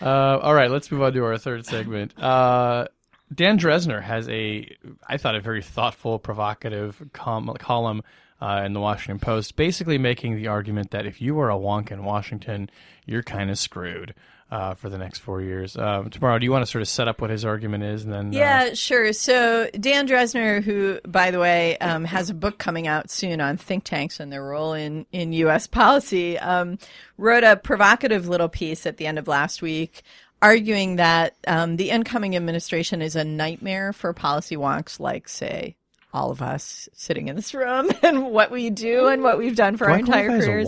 [0.00, 2.18] Uh, all right, let's move on to our third segment.
[2.18, 2.86] Uh,
[3.32, 4.68] Dan Drezner has a,
[5.06, 8.02] I thought, a very thoughtful, provocative com- column
[8.40, 11.90] uh, in the Washington Post, basically making the argument that if you are a wonk
[11.90, 12.70] in Washington,
[13.04, 14.14] you're kind of screwed
[14.50, 15.76] uh, for the next four years.
[15.76, 18.12] Um, Tamara, do you want to sort of set up what his argument is, and
[18.12, 18.26] then?
[18.28, 19.12] Uh, yeah, sure.
[19.12, 23.56] So Dan Drezner, who, by the way, um, has a book coming out soon on
[23.56, 25.66] think tanks and their role in in U.S.
[25.66, 26.78] policy, um,
[27.16, 30.02] wrote a provocative little piece at the end of last week.
[30.42, 35.76] Arguing that um, the incoming administration is a nightmare for policy wonks like, say,
[36.14, 39.76] all of us sitting in this room and what we do and what we've done
[39.76, 40.66] for do our entire careers.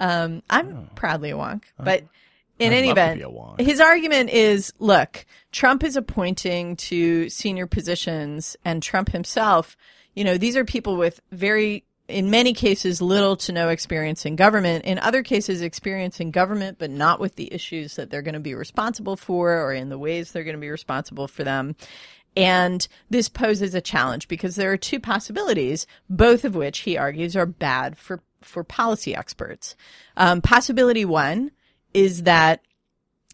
[0.00, 0.88] Um, I'm oh.
[0.94, 2.08] proudly a wonk, but oh
[2.58, 3.22] in I'd any event,
[3.58, 9.76] his argument is look, Trump is appointing to senior positions, and Trump himself,
[10.14, 14.36] you know, these are people with very, in many cases, little to no experience in
[14.36, 14.84] government.
[14.86, 18.40] In other cases, experience in government, but not with the issues that they're going to
[18.40, 21.76] be responsible for or in the ways they're going to be responsible for them.
[22.36, 27.34] And this poses a challenge because there are two possibilities, both of which he argues
[27.34, 29.74] are bad for, for policy experts.
[30.16, 31.50] Um, possibility one
[31.96, 32.60] is that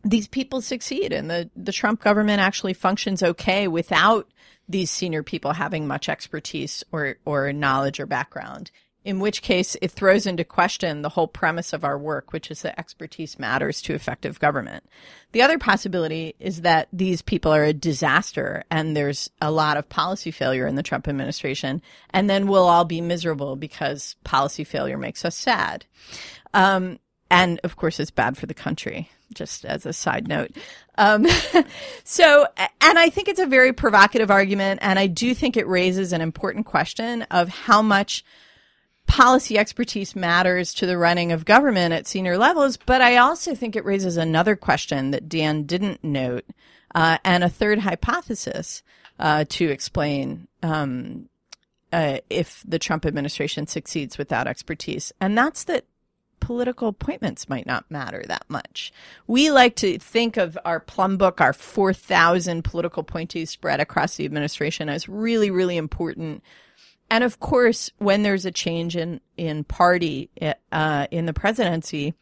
[0.04, 4.28] these people succeed and the, the Trump government actually functions okay without
[4.68, 8.70] these senior people having much expertise or, or knowledge or background.
[9.04, 12.62] In which case, it throws into question the whole premise of our work, which is
[12.62, 14.84] that expertise matters to effective government.
[15.32, 19.88] The other possibility is that these people are a disaster and there's a lot of
[19.88, 24.98] policy failure in the Trump administration, and then we'll all be miserable because policy failure
[24.98, 25.84] makes us sad.
[26.54, 27.00] Um,
[27.32, 30.50] and of course, it's bad for the country just as a side note.
[30.98, 31.26] Um,
[32.04, 36.12] so, and I think it's a very provocative argument, and I do think it raises
[36.12, 38.22] an important question of how much
[39.06, 42.76] policy expertise matters to the running of government at senior levels.
[42.76, 46.44] But I also think it raises another question that Dan didn't note,
[46.94, 48.82] uh, and a third hypothesis
[49.18, 51.30] uh, to explain um,
[51.94, 55.86] uh, if the Trump administration succeeds without expertise, and that's that
[56.42, 58.92] political appointments might not matter that much.
[59.28, 64.24] We like to think of our plum book, our 4,000 political appointees spread across the
[64.24, 66.42] administration as really, really important.
[67.08, 70.30] And of course, when there's a change in, in party,
[70.72, 72.12] uh, in the presidency,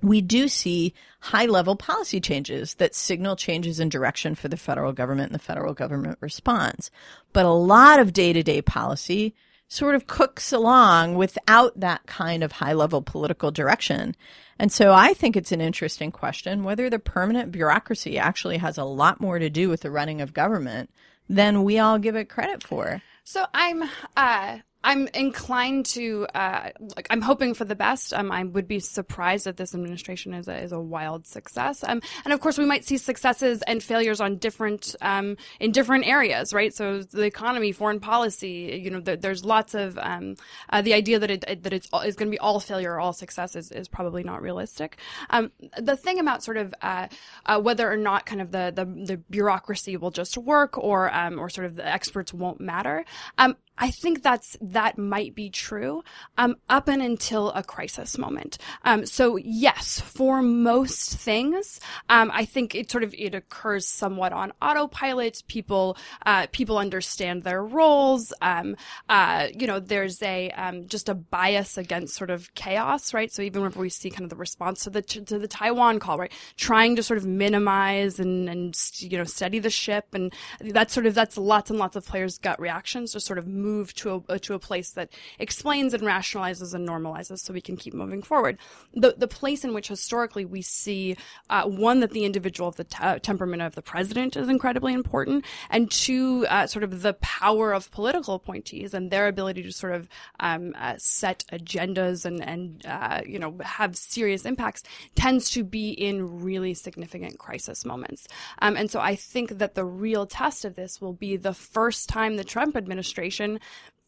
[0.00, 4.94] we do see high level policy changes that signal changes in direction for the federal
[4.94, 6.90] government and the federal government responds.
[7.34, 9.34] But a lot of day to day policy
[9.70, 14.16] sort of cooks along without that kind of high level political direction.
[14.58, 18.84] And so I think it's an interesting question whether the permanent bureaucracy actually has a
[18.84, 20.90] lot more to do with the running of government
[21.28, 23.00] than we all give it credit for.
[23.22, 23.84] So I'm
[24.16, 28.14] uh, I'm inclined to, uh, like, I'm hoping for the best.
[28.14, 31.84] Um, I would be surprised if this administration is a, is a wild success.
[31.84, 36.06] Um, and of course, we might see successes and failures on different, um, in different
[36.06, 36.74] areas, right?
[36.74, 40.36] So the economy, foreign policy, you know, there, there's lots of, um,
[40.70, 43.56] uh, the idea that it, that it's going to be all failure or all success
[43.56, 44.96] is, is probably not realistic.
[45.28, 47.08] Um, the thing about sort of, uh,
[47.44, 51.38] uh, whether or not kind of the, the, the bureaucracy will just work or, um,
[51.38, 53.04] or sort of the experts won't matter.
[53.36, 56.04] Um, I think that's that might be true
[56.36, 58.58] um, up and until a crisis moment.
[58.84, 64.34] Um, so yes, for most things, um, I think it sort of it occurs somewhat
[64.34, 65.42] on autopilot.
[65.48, 68.34] People uh, people understand their roles.
[68.42, 68.76] Um,
[69.08, 73.32] uh, you know, there's a um, just a bias against sort of chaos, right?
[73.32, 76.18] So even whenever we see kind of the response to the to the Taiwan call,
[76.18, 80.92] right, trying to sort of minimize and and you know steady the ship, and that's
[80.92, 83.94] sort of that's lots and lots of players' gut reactions to sort of move move
[83.94, 87.94] to a, to a place that explains and rationalizes and normalizes so we can keep
[87.94, 88.58] moving forward.
[88.94, 91.16] The, the place in which historically we see,
[91.48, 95.44] uh, one, that the individual of the t- temperament of the president is incredibly important,
[95.70, 99.94] and two, uh, sort of the power of political appointees and their ability to sort
[99.94, 100.08] of
[100.40, 104.82] um, uh, set agendas and, and uh, you know, have serious impacts
[105.14, 108.26] tends to be in really significant crisis moments.
[108.60, 112.08] Um, and so I think that the real test of this will be the first
[112.08, 113.59] time the Trump administration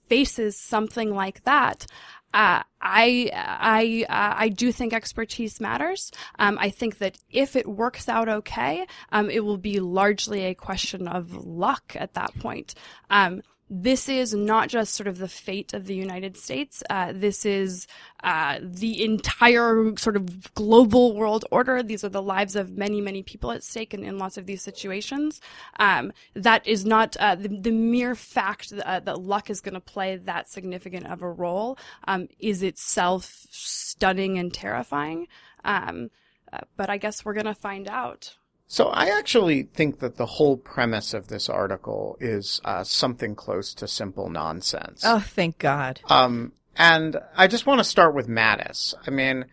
[0.09, 1.87] faces something like that,
[2.35, 6.11] uh, I I uh, I do think expertise matters.
[6.39, 10.55] Um, I think that if it works out okay, um, it will be largely a
[10.55, 12.75] question of luck at that point.
[13.11, 13.43] Um,
[13.75, 16.83] this is not just sort of the fate of the United States.
[16.91, 17.87] Uh, this is
[18.23, 21.83] uh, the entire sort of global world order.
[21.83, 24.61] These are the lives of many, many people at stake in, in lots of these
[24.61, 25.41] situations.
[25.81, 29.75] Um, that is not uh, the, the, mere fact that, uh, that luck is going
[29.75, 35.29] to play that significant of a role um, is itself stunning and terrifying.
[35.65, 36.11] Um,
[36.53, 38.37] uh, but I guess we're going to find out.
[38.73, 43.75] So I actually think that the whole premise of this article is uh, something close
[43.75, 45.03] to simple nonsense.
[45.05, 46.01] Oh, thank God.
[46.09, 48.95] Um, and I just want to start with Mattis.
[49.07, 49.45] I mean,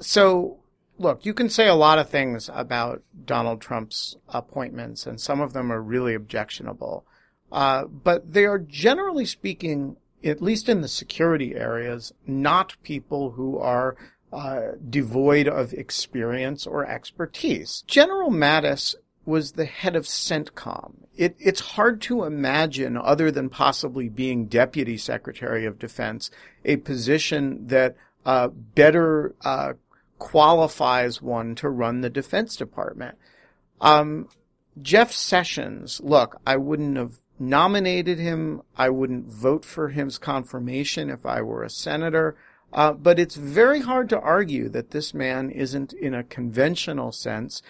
[0.00, 0.58] so
[0.98, 5.54] look, you can say a lot of things about Donald Trump's appointments, and some of
[5.54, 7.06] them are really objectionable.
[7.50, 13.56] Uh, but they are generally speaking, at least in the security areas, not people who
[13.56, 13.96] are
[14.32, 17.82] uh, devoid of experience or expertise.
[17.86, 20.94] General Mattis was the head of CENTCOM.
[21.16, 26.30] It, it's hard to imagine, other than possibly being Deputy Secretary of Defense,
[26.64, 29.74] a position that uh, better uh,
[30.18, 33.18] qualifies one to run the Defense Department.
[33.80, 34.28] Um,
[34.80, 38.62] Jeff Sessions, look, I wouldn't have nominated him.
[38.76, 42.36] I wouldn't vote for his confirmation if I were a senator.
[42.72, 47.62] Uh, but it's very hard to argue that this man isn't, in a conventional sense,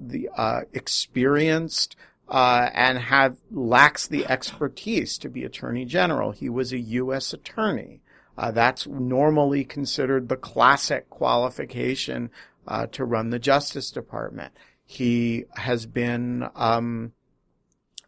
[0.00, 1.96] the uh, experienced
[2.28, 6.30] uh, and have lacks the expertise to be attorney general.
[6.32, 7.32] He was a U.S.
[7.32, 8.00] attorney.
[8.38, 12.30] Uh, that's normally considered the classic qualification
[12.68, 14.52] uh, to run the Justice Department.
[14.84, 17.12] He has been um,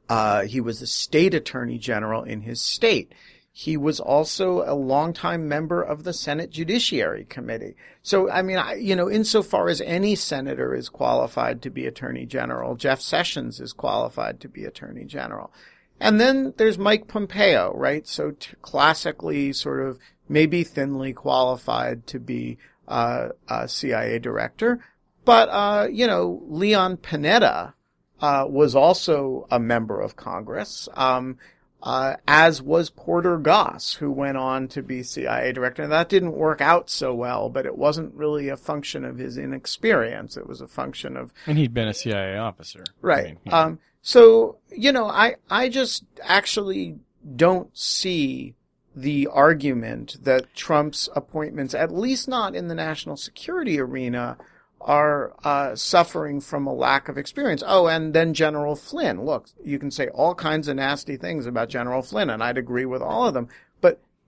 [0.08, 3.12] Uh, he was a state attorney general in his state.
[3.60, 7.74] He was also a longtime member of the Senate Judiciary Committee.
[8.02, 12.24] So, I mean, I, you know, insofar as any senator is qualified to be attorney
[12.24, 15.52] general, Jeff Sessions is qualified to be attorney general.
[15.98, 18.06] And then there's Mike Pompeo, right?
[18.06, 19.98] So t- classically sort of
[20.28, 24.78] maybe thinly qualified to be uh, a CIA director.
[25.24, 27.72] But, uh, you know, Leon Panetta
[28.20, 30.88] uh, was also a member of Congress.
[30.94, 31.38] Um,
[31.82, 35.82] uh, as was Porter Goss, who went on to be CIA director.
[35.82, 39.38] And that didn't work out so well, but it wasn't really a function of his
[39.38, 40.36] inexperience.
[40.36, 42.84] It was a function of And he'd been a CIA officer.
[43.00, 43.18] right.
[43.18, 43.60] I mean, yeah.
[43.60, 46.96] Um, so you know, I I just actually
[47.36, 48.54] don't see
[48.94, 54.36] the argument that Trump's appointments, at least not in the national security arena,
[54.80, 57.62] are uh, suffering from a lack of experience.
[57.66, 59.24] Oh, and then General Flynn.
[59.24, 62.84] Look, you can say all kinds of nasty things about General Flynn, and I'd agree
[62.84, 63.48] with all of them,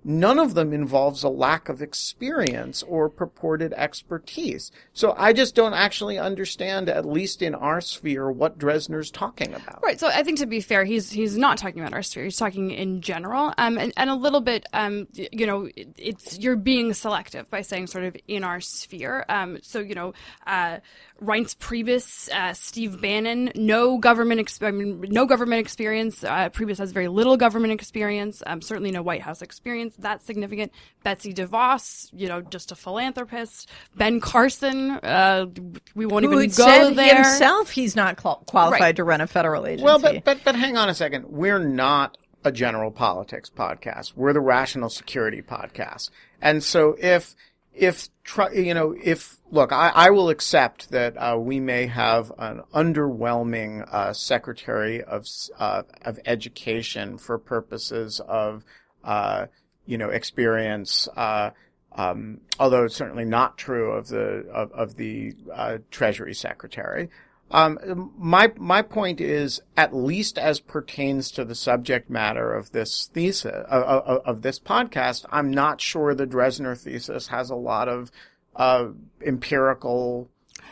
[0.05, 4.72] none of them involves a lack of experience or purported expertise.
[4.92, 9.82] So I just don't actually understand, at least in our sphere, what Drezner's talking about.
[9.82, 10.01] Right.
[10.01, 12.24] So I think to be fair, he's he's not talking about our sphere.
[12.24, 16.38] He's talking in general, um, and, and a little bit, um, you know, it, it's
[16.38, 19.24] you're being selective by saying sort of in our sphere.
[19.28, 20.14] Um, so you know,
[20.46, 20.78] uh,
[21.22, 26.24] Reince Priebus, uh, Steve Bannon, no government, ex- I mean, no government experience.
[26.24, 28.42] Uh, Priebus has very little government experience.
[28.46, 29.89] Um, certainly no White House experience.
[29.99, 30.72] That's significant.
[31.05, 33.68] Betsy DeVos, you know, just a philanthropist.
[33.97, 35.47] Ben Carson, uh,
[35.95, 37.16] we won't Who even go said there.
[37.16, 38.97] himself he's not qual- qualified Right.
[38.97, 39.84] to run a federal agency.
[39.84, 41.26] Well, but, but, but hang on a second.
[41.28, 44.14] We're not a general politics podcast.
[44.16, 46.11] We're the rational security podcast.
[46.41, 47.34] And so if,
[47.74, 52.32] if, tr- you know, if, look, I, I will accept that, uh, we may have
[52.38, 55.26] an underwhelming, uh, secretary of,
[55.59, 58.64] uh, of education for purposes of,
[59.05, 59.47] uh,
[59.91, 61.51] you know, experience, uh,
[61.97, 67.11] um, although it's certainly not true of the of, of the uh, Treasury Secretary.
[67.51, 73.11] Um, my my point is, at least as pertains to the subject matter of this
[73.12, 77.88] thesis of, of, of this podcast, I'm not sure the Drezner thesis has a lot
[77.88, 78.12] of
[78.55, 78.91] uh,
[79.26, 80.30] empirical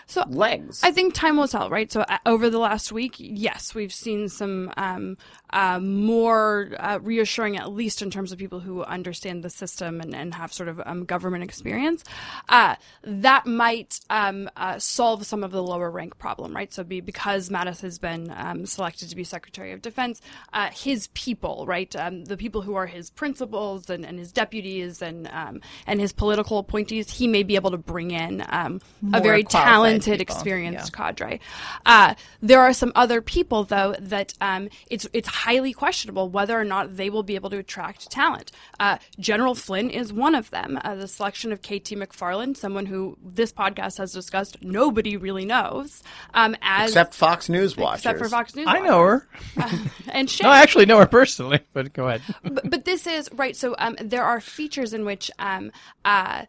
[0.08, 0.80] So legs.
[0.82, 1.92] I think time will tell, right?
[1.92, 5.18] So uh, over the last week, yes, we've seen some um,
[5.50, 10.14] uh, more uh, reassuring, at least in terms of people who understand the system and,
[10.14, 12.04] and have sort of um, government experience.
[12.48, 16.72] Uh, that might um, uh, solve some of the lower rank problem, right?
[16.72, 20.22] So be because Mattis has been um, selected to be Secretary of Defense,
[20.54, 25.02] uh, his people, right, um, the people who are his principals and, and his deputies
[25.02, 28.80] and um, and his political appointees, he may be able to bring in um,
[29.12, 30.96] a very qualified talented, people, experienced yeah.
[30.96, 31.40] cadre.
[31.86, 36.64] Uh, there are some other people, though, that um, it's it's highly questionable whether or
[36.64, 38.52] not they will be able to attract talent.
[38.80, 40.78] Uh, General Flynn is one of them.
[40.84, 46.02] Uh, the selection of KT McFarland, someone who this podcast has discussed, nobody really knows,
[46.34, 48.00] um, as except Fox News watchers.
[48.00, 48.66] except for Fox News.
[48.68, 49.28] I know her.
[50.12, 52.22] and Shay No, I actually know her personally, but go ahead.
[52.42, 53.56] but, but this is right.
[53.56, 55.72] So um, there are features in which um,
[56.04, 56.44] uh,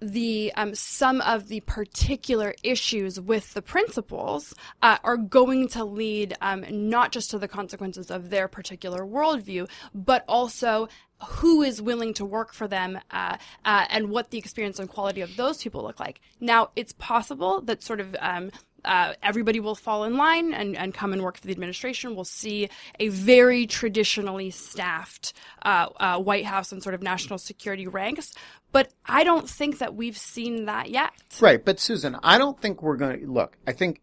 [0.00, 6.34] the um, some of the particular issues with the principals uh, are going to lead
[6.40, 10.88] um, not just to the consequences of their particular worldview, but also
[11.26, 15.20] who is willing to work for them uh, uh, and what the experience and quality
[15.20, 16.20] of those people look like.
[16.40, 18.52] Now, it's possible that sort of um,
[18.84, 22.14] uh, everybody will fall in line and, and come and work for the administration.
[22.14, 22.68] We'll see
[22.98, 25.32] a very traditionally staffed
[25.62, 28.32] uh, uh, White House and sort of national security ranks.
[28.70, 31.12] But I don't think that we've seen that yet.
[31.40, 33.56] Right, but Susan, I don't think we're going to look.
[33.66, 34.02] I think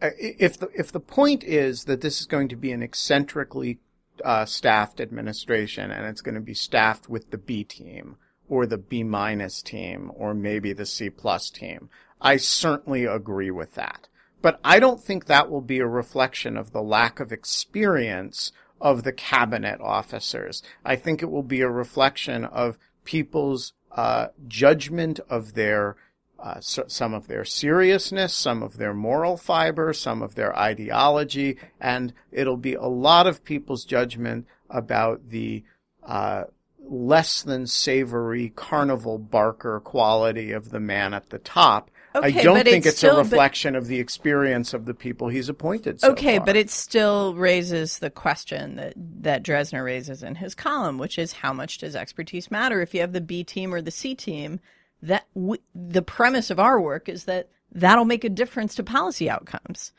[0.00, 3.78] uh, if the if the point is that this is going to be an eccentrically
[4.24, 8.16] uh, staffed administration and it's going to be staffed with the B team
[8.48, 11.88] or the B minus team or maybe the C plus team,
[12.20, 14.08] I certainly agree with that.
[14.42, 19.04] But I don't think that will be a reflection of the lack of experience of
[19.04, 20.62] the cabinet officers.
[20.84, 25.96] I think it will be a reflection of people's uh, judgment of their
[26.42, 31.58] uh, so, some of their seriousness, some of their moral fiber, some of their ideology,
[31.78, 35.62] and it'll be a lot of people's judgment about the
[36.02, 36.44] uh,
[36.82, 41.90] less than savory carnival barker quality of the man at the top.
[42.14, 45.28] I don't think it's it's, still- a but- reflection of the experience of the people
[45.28, 46.00] he's appointed.
[46.00, 46.46] So okay, far.
[46.46, 51.32] but it still raises the question that that Drezner raises in his column, which is
[51.32, 54.60] how much does expertise matter if you have the B team or the C team?
[55.02, 59.30] That w- the premise of our work is that that'll make a difference to policy
[59.30, 59.92] outcomes.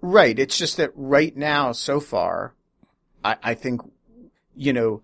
[0.00, 0.38] Right.
[0.38, 2.52] It's just that right now, so far,
[3.24, 3.80] I, I think,
[4.54, 5.02] you know,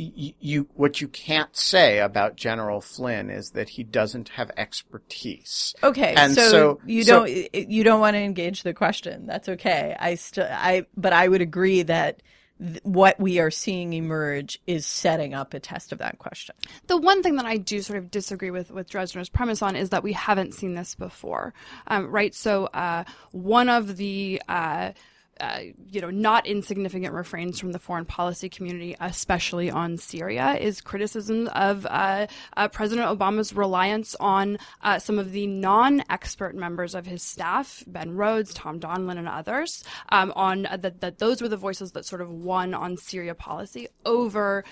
[0.00, 5.74] you what you can't say about General Flynn is that he doesn't have expertise.
[5.82, 9.26] Okay, And so, so- you so- don't you don't want to engage the question.
[9.26, 9.96] That's okay.
[9.98, 12.22] I still I but I would agree that
[12.58, 16.54] th- what we are seeing emerge is setting up a test of that question.
[16.86, 19.90] The one thing that I do sort of disagree with with Drezner's premise on is
[19.90, 21.52] that we haven't seen this before,
[21.88, 22.34] um, right?
[22.34, 24.92] So uh, one of the uh,
[25.40, 25.60] uh,
[25.90, 31.48] you know, not insignificant refrains from the foreign policy community, especially on Syria, is criticism
[31.48, 32.26] of uh,
[32.56, 38.12] uh, President Obama's reliance on uh, some of the non-expert members of his staff, Ben
[38.16, 42.04] Rhodes, Tom Donilon, and others, um, on uh, that, that those were the voices that
[42.04, 44.64] sort of won on Syria policy over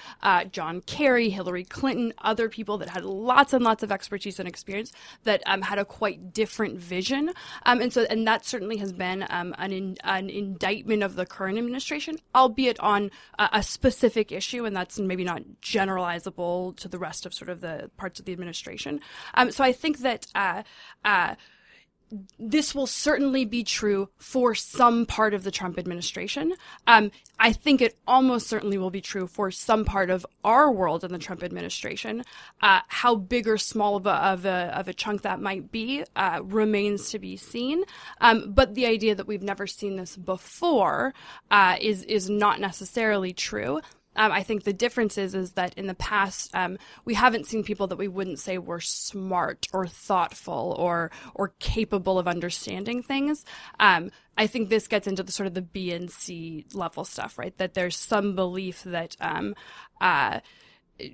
[0.53, 4.93] John Kerry, Hillary Clinton, other people that had lots and lots of expertise and experience
[5.25, 7.33] that um, had a quite different vision,
[7.66, 10.29] um, and so and that certainly has been um, an in, an
[10.59, 15.43] indictment of the current administration, albeit on a, a specific issue, and that's maybe not
[15.63, 19.01] generalizable to the rest of sort of the parts of the administration.
[19.35, 20.27] Um, so I think that.
[20.35, 20.63] Uh,
[21.05, 21.35] uh,
[22.39, 26.55] this will certainly be true for some part of the Trump administration.
[26.87, 31.05] Um, I think it almost certainly will be true for some part of our world
[31.05, 32.25] in the Trump administration.
[32.61, 36.05] Uh, how big or small of a, of a, of a chunk that might be
[36.17, 37.85] uh, remains to be seen.
[38.21, 41.15] Um, but the idea that we've never seen this before
[41.51, 43.81] uh, is is not necessarily true.
[44.19, 47.62] Um, I think the difference is is that in the past um, we haven't seen
[47.62, 53.45] people that we wouldn't say were smart or thoughtful or or capable of understanding things.
[53.81, 57.39] Um, I think this gets into the sort of the B and C level stuff,
[57.39, 57.57] right?
[57.59, 59.55] That there's some belief that um,
[60.01, 60.41] uh,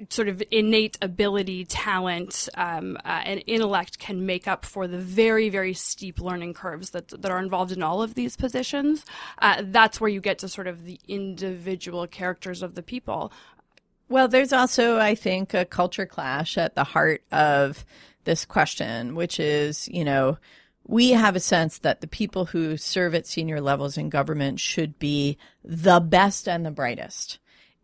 [0.09, 5.49] sort of innate ability, talent, um, uh, and intellect can make up for the very,
[5.49, 9.05] very steep learning curves that that are involved in all of these positions.
[9.39, 13.33] Uh, that's where you get to sort of the individual characters of the people.
[14.09, 17.85] Well, there's also, I think, a culture clash at the heart of
[18.25, 20.39] this question, which is, you know,
[20.87, 24.99] we have a sense that the people who serve at senior levels in government should
[24.99, 27.39] be the best and the brightest.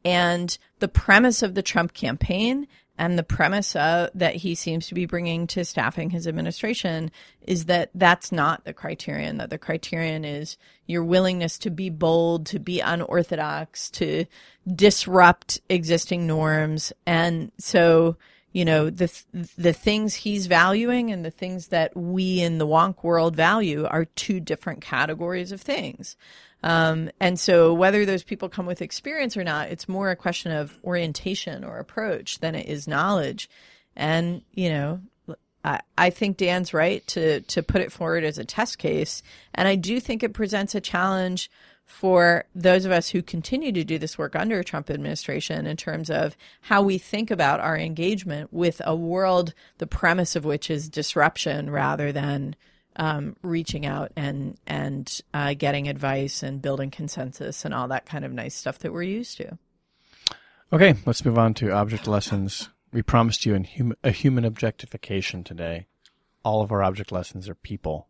[0.04, 2.66] And the premise of the Trump campaign
[3.00, 7.64] and the premise uh, that he seems to be bringing to staffing his administration is
[7.64, 12.58] that that's not the criterion, that the criterion is your willingness to be bold, to
[12.58, 14.26] be unorthodox, to
[14.70, 16.92] disrupt existing norms.
[17.06, 18.16] And so,
[18.52, 19.10] you know, the,
[19.56, 24.04] the things he's valuing and the things that we in the wonk world value are
[24.04, 26.16] two different categories of things.
[26.62, 30.52] Um, and so whether those people come with experience or not, it's more a question
[30.52, 33.48] of orientation or approach than it is knowledge.
[33.96, 35.00] And, you know,
[35.64, 39.22] I, I think Dan's right to, to put it forward as a test case.
[39.54, 41.50] And I do think it presents a challenge
[41.84, 45.76] for those of us who continue to do this work under a Trump administration in
[45.76, 50.70] terms of how we think about our engagement with a world, the premise of which
[50.70, 52.54] is disruption rather than
[52.96, 58.24] um, reaching out and and uh, getting advice and building consensus and all that kind
[58.24, 59.58] of nice stuff that we're used to.
[60.72, 62.68] Okay, let's move on to object lessons.
[62.92, 65.86] We promised you hum- a human objectification today.
[66.44, 68.08] All of our object lessons are people.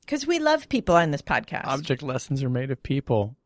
[0.00, 1.66] Because we love people on this podcast.
[1.66, 3.36] Object lessons are made of people.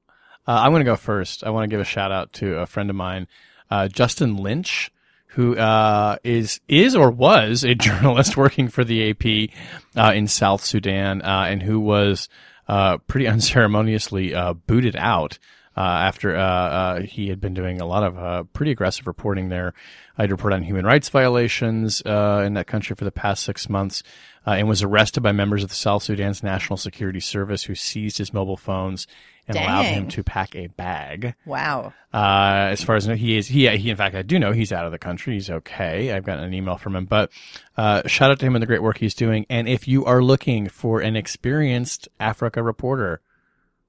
[0.46, 1.44] Uh, I'm going to go first.
[1.44, 3.26] I want to give a shout out to a friend of mine,
[3.70, 4.90] uh, Justin Lynch,
[5.36, 9.50] who uh, is is or was a journalist working for the AP
[9.94, 12.30] uh, in South Sudan, uh, and who was
[12.68, 15.38] uh, pretty unceremoniously uh, booted out
[15.76, 19.74] uh, after he had been doing a lot of uh, pretty aggressive reporting there.
[20.16, 24.02] I'd report on human rights violations uh, in that country for the past six months,
[24.46, 28.32] and was arrested by members of the South Sudan's National Security Service, who seized his
[28.32, 29.06] mobile phones
[29.48, 31.34] and allowed him to pack a bag.
[31.44, 31.92] wow.
[32.12, 34.86] Uh, as far as he is, he, he, in fact, I do know he's out
[34.86, 35.34] of the country.
[35.34, 36.12] He's okay.
[36.12, 37.30] I've gotten an email from him, but,
[37.76, 39.46] uh, shout out to him and the great work he's doing.
[39.50, 43.20] And if you are looking for an experienced Africa reporter,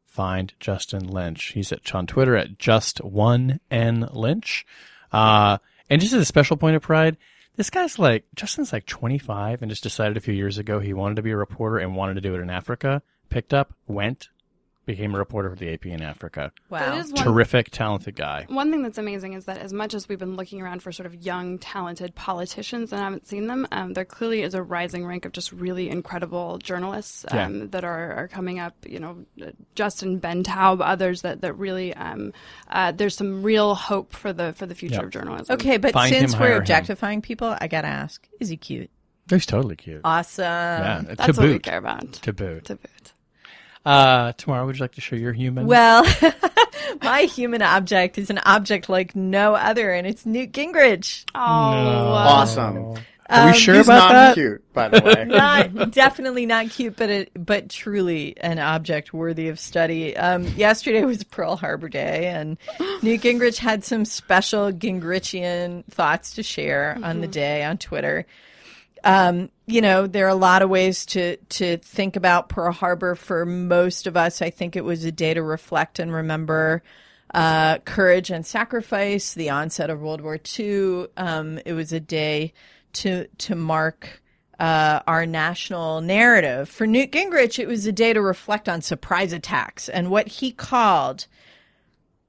[0.05, 1.53] find Justin Lynch.
[1.53, 4.66] He's at, on Twitter at just one N Lynch.
[5.12, 7.18] Uh, and just as a special point of pride,
[7.55, 11.16] this guy's like, Justin's like 25 and just decided a few years ago he wanted
[11.16, 13.01] to be a reporter and wanted to do it in Africa.
[13.30, 14.30] Picked up, went,
[14.88, 16.52] became a reporter for the AP in Africa.
[16.72, 16.80] Wow.
[16.80, 18.46] That is one Terrific, talented guy.
[18.50, 21.06] One thing that's amazing is that as much as we've been looking around for sort
[21.06, 25.26] of young, talented politicians and haven't seen them, um, there clearly is a rising rank
[25.26, 27.66] of just really incredible journalists um, Yeah.
[27.72, 28.74] that are, are coming up.
[28.88, 32.34] You know, uh, Justin Ben Taub, others that that really um,
[32.70, 35.04] uh, there's some real hope for the for the future Yep.
[35.04, 35.54] of journalism.
[35.56, 36.62] Okay, but Find since hire we're him.
[36.62, 38.90] objectifying people, I gotta ask: Is he cute?
[39.30, 40.00] He's totally cute.
[40.06, 40.44] Awesome.
[40.46, 42.14] yeah, to that's what we care about.
[42.14, 42.64] To boot.
[42.66, 43.14] To boot.
[43.88, 45.66] Uh, Tamara, would you like to show your human?
[45.66, 46.06] Well,
[47.02, 51.24] My human object is an object like no other, and it's Newt Gingrich.
[51.34, 52.96] Oh, Awesome.
[53.30, 54.34] Are we sure He's about not that?
[54.36, 55.26] cute, by the way.
[55.28, 60.16] Not definitely not cute, but it, but truly an object worthy of study.
[60.16, 62.58] Um, yesterday was Pearl Harbor Day, and
[63.02, 68.26] Newt Gingrich had some special Gingrichian thoughts to share on the day on Twitter.
[69.04, 73.16] Um, you know, there are a lot of ways to to think about Pearl Harbor.
[73.16, 76.84] For most of us, I think it was a day to reflect and remember
[77.34, 81.08] uh, courage and sacrifice, the onset of World War II.
[81.18, 82.54] Um, it was a day
[82.93, 84.22] to to mark
[84.60, 86.70] uh, our national narrative.
[86.70, 90.52] For Newt Gingrich, it was a day to reflect on surprise attacks and what he
[90.52, 91.28] called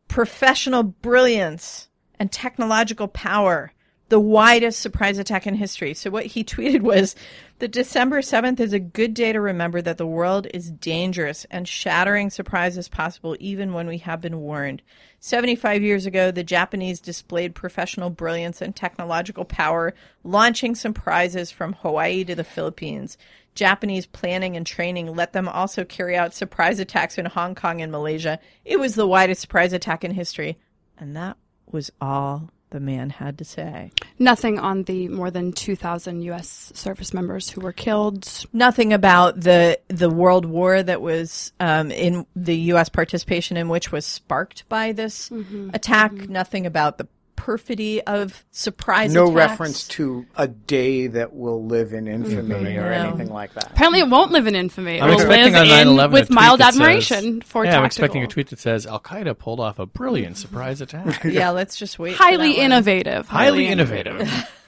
[0.08, 1.88] professional brilliance
[2.18, 3.72] and technological power,
[4.08, 5.94] the widest surprise attack in history.
[5.94, 7.14] So what he tweeted was
[7.58, 11.66] the December 7th is a good day to remember that the world is dangerous and
[11.66, 14.82] shattering surprise is possible even when we have been warned.
[15.20, 22.24] 75 years ago, the Japanese displayed professional brilliance and technological power, launching surprises from Hawaii
[22.24, 23.18] to the Philippines.
[23.56, 27.90] Japanese planning and training let them also carry out surprise attacks in Hong Kong and
[27.90, 28.38] Malaysia.
[28.64, 30.58] It was the widest surprise attack in history.
[30.96, 31.36] And that
[31.66, 33.92] was all the man had to say.
[34.18, 36.72] Nothing on the more than 2,000 U.S.
[36.74, 38.46] service members who were killed.
[38.52, 42.88] Nothing about the the World War that was um, in the U.S.
[42.88, 45.30] participation in which was sparked by this
[45.72, 46.12] attack.
[46.12, 47.08] Nothing about the
[47.38, 49.36] perfidy of surprise No attacks.
[49.36, 52.78] reference to a day that will live in infamy mm-hmm.
[52.78, 53.08] or No.
[53.08, 53.70] anything like that.
[53.70, 55.00] Apparently, it won't live in infamy.
[55.00, 57.84] I'm It'll expecting live on in 9/11 with mild that says- admiration for Yeah, I'm
[57.84, 61.24] expecting a tweet that says Al Qaeda pulled off a brilliant surprise attack.
[61.24, 62.16] Yeah, let's just wait.
[62.16, 62.64] for Highly that one.
[62.66, 63.28] innovative.
[63.28, 64.28] Highly innovative.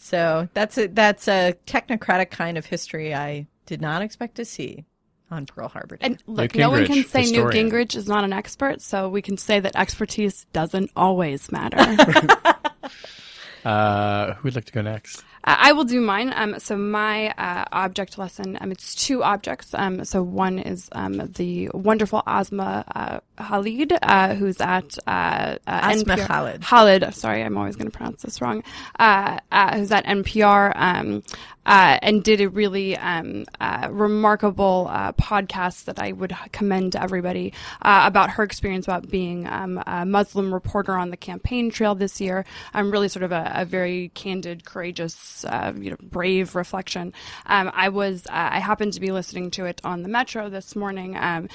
[0.00, 4.84] So that's a that's a technocratic kind of history I did not expect to see
[5.30, 5.96] on Pearl Harbor.
[5.96, 6.06] Day.
[6.06, 7.68] And look, Newt no one can say historian.
[7.68, 11.78] Newt Gingrich is not an expert, so we can say that expertise doesn't always matter.
[13.64, 15.24] Uh, who would like to go next?
[15.44, 16.32] I I will do mine.
[16.34, 19.74] Um, so my uh, object lesson, um, it's two objects.
[19.74, 25.56] Um, so one is um, the wonderful Asma uh, Khalid, uh, who's at uh, uh,
[25.66, 26.26] Asma NPR.
[26.26, 26.62] Khalid.
[26.62, 27.14] Khalid.
[27.14, 28.62] Sorry, I'm always going to pronounce this wrong.
[28.98, 31.22] Uh, uh, who's at NPR um,
[31.68, 37.02] uh, and did a really um, uh, remarkable uh, podcast that I would commend to
[37.02, 37.52] everybody
[37.82, 42.22] uh, about her experience about being um, a Muslim reporter on the campaign trail this
[42.22, 42.46] year.
[42.72, 47.12] I'm really sort of a, a very candid, courageous, uh, you know, brave reflection.
[47.44, 51.18] Um, I was, I happened to be listening to it on the metro this morning.
[51.18, 51.48] Um,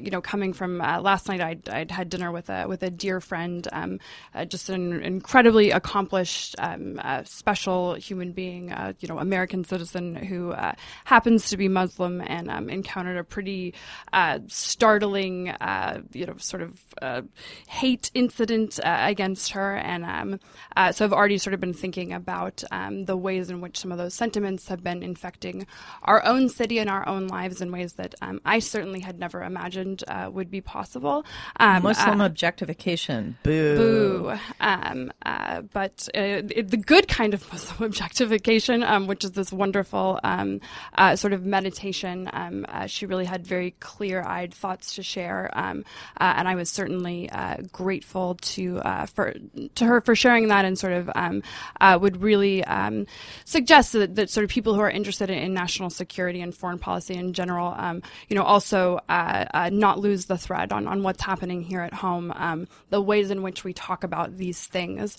[0.00, 3.20] you know, coming from last night, I'd, I'd had dinner with a with a dear
[3.20, 3.98] friend, um,
[4.46, 10.72] just an incredibly accomplished, um, special human being, you know, American citizen who uh,
[11.04, 13.74] happens to be Muslim and um, encountered a pretty
[14.12, 17.22] uh, startling, uh, you know, sort of uh,
[17.68, 20.40] hate incident uh, against her, and um,
[20.76, 23.92] uh, so I've already sort of been thinking about um, the ways in which some
[23.92, 25.66] of those sentiments have been infecting
[26.02, 29.42] our own city and our own lives in ways that um, I certainly had never
[29.42, 31.24] imagined uh, would be possible.
[31.58, 33.36] Um, Muslim objectification.
[33.42, 33.76] Boo.
[33.76, 34.38] Boo.
[34.60, 39.52] Um, uh, but uh, it, the good kind of Muslim objectification, um, which is this
[39.52, 40.60] wonderful um,
[40.94, 42.28] uh, sort of meditation.
[42.32, 45.84] Um, uh, she really had very clear-eyed thoughts to share, um,
[46.20, 49.34] uh, and I was certainly uh, grateful to uh, for
[49.74, 51.42] to her for sharing that, and sort of um,
[51.80, 53.06] uh, would really um,
[53.44, 56.78] suggest that, that sort of people who are interested in, in national security and foreign
[56.78, 61.62] policy in general, um, you know, also not lose the thread on, on what's happening
[61.62, 62.66] here at home.
[62.90, 65.16] The ways in which we talk about these things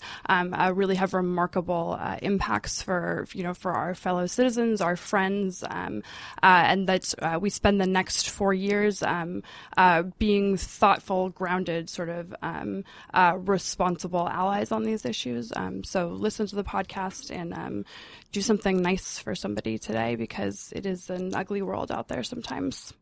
[0.72, 6.02] really have remarkable impacts for you know for our fellow citizens, our friends, um,
[6.42, 9.42] uh, and that uh, we spend the next four years um,
[9.76, 12.84] uh, being thoughtful, grounded, sort of um,
[13.14, 15.52] uh, responsible allies on these issues.
[15.54, 17.84] Um, so listen to the podcast and um,
[18.32, 22.92] do something nice for somebody today because it is an ugly world out there sometimes.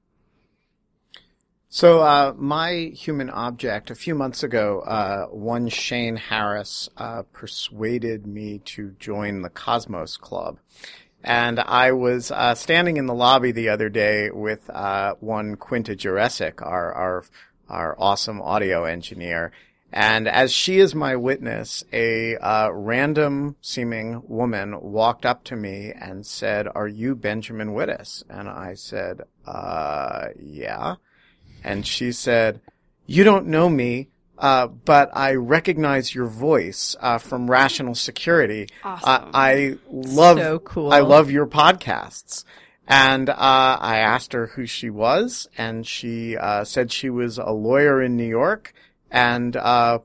[1.72, 8.26] So, uh, my human object, a few months ago, uh, one Shane Harris, uh, persuaded
[8.26, 10.58] me to join the Cosmos Club.
[11.22, 15.94] And I was, uh, standing in the lobby the other day with, uh, one Quinta
[15.94, 17.24] Jurecic, our, our,
[17.68, 19.52] our awesome audio engineer.
[19.92, 25.92] And as she is my witness, a, uh, random seeming woman walked up to me
[25.92, 28.24] and said, are you Benjamin Wittes?
[28.28, 30.96] And I said, uh, yeah.
[31.64, 32.60] And she said,
[33.06, 34.08] You don't know me,
[34.38, 38.68] uh, but I recognize your voice uh, from Rational Security.
[38.82, 39.08] Awesome.
[39.08, 40.92] Uh, I love, So cool.
[40.92, 42.44] I love your podcasts.
[42.86, 47.50] And uh, I asked her who she was, and she uh, said she was a
[47.50, 48.74] lawyer in New York,
[49.12, 50.00] and uh,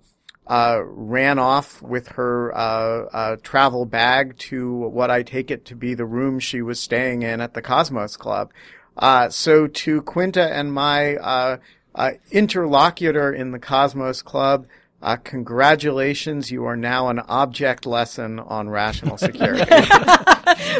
[0.47, 5.76] uh, ran off with her uh, uh, travel bag to what I take it to
[5.76, 8.51] be the room she was staying in at the Cosmos Club.
[8.98, 11.58] Uh, so to Quinta and my uh,
[11.93, 14.68] uh, interlocutor in the Cosmos Club,
[15.06, 19.64] uh, congratulations, you are now an object lesson on rational security.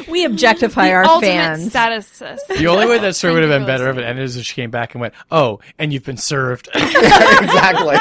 [0.08, 1.70] We objectify our fans.
[1.70, 2.20] status.
[2.20, 4.54] The only way that story would have been better if it ended is if she
[4.54, 7.98] came back and went, "Oh, and you've been served." exactly.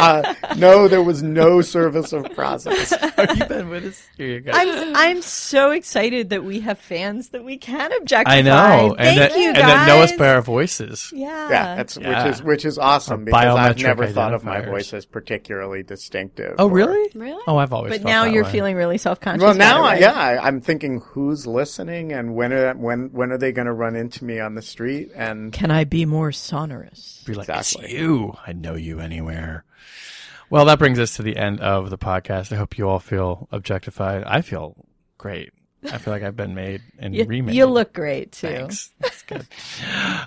[0.00, 2.90] uh, no, there was no service of process.
[2.90, 4.08] Have you been with us?
[4.16, 4.52] Here you go.
[4.54, 8.36] I'm I'm so excited that we have fans that we can objectify.
[8.36, 11.10] I know, and Thank that, you and that know us by our voices.
[11.14, 11.50] Yeah.
[11.50, 12.24] Yeah, that's Yeah.
[12.26, 14.69] which is which is awesome Or because I've never thought of my identifiers.
[14.70, 16.54] Voice as particularly distinctive.
[16.58, 17.10] Oh, or- really?
[17.14, 17.42] Really?
[17.46, 17.90] Oh, I've always.
[17.92, 18.52] But felt now that you're way.
[18.52, 19.42] feeling really self conscious.
[19.42, 23.38] Well, now, I, yeah, I, I'm thinking who's listening and when are, when when are
[23.38, 25.10] they going to run into me on the street?
[25.14, 27.22] And Can I be more sonorous?
[27.26, 27.84] Be like, Exactly.
[27.86, 28.34] it's you.
[28.46, 29.64] I know you anywhere.
[30.50, 32.52] Well, that brings us to the end of the podcast.
[32.52, 34.24] I hope you all feel objectified.
[34.26, 34.74] I feel
[35.16, 35.52] great.
[35.84, 37.54] I feel like I've been made and You, remade.
[37.54, 38.48] you look great too.
[38.48, 38.90] Thanks.
[39.00, 39.46] That's good.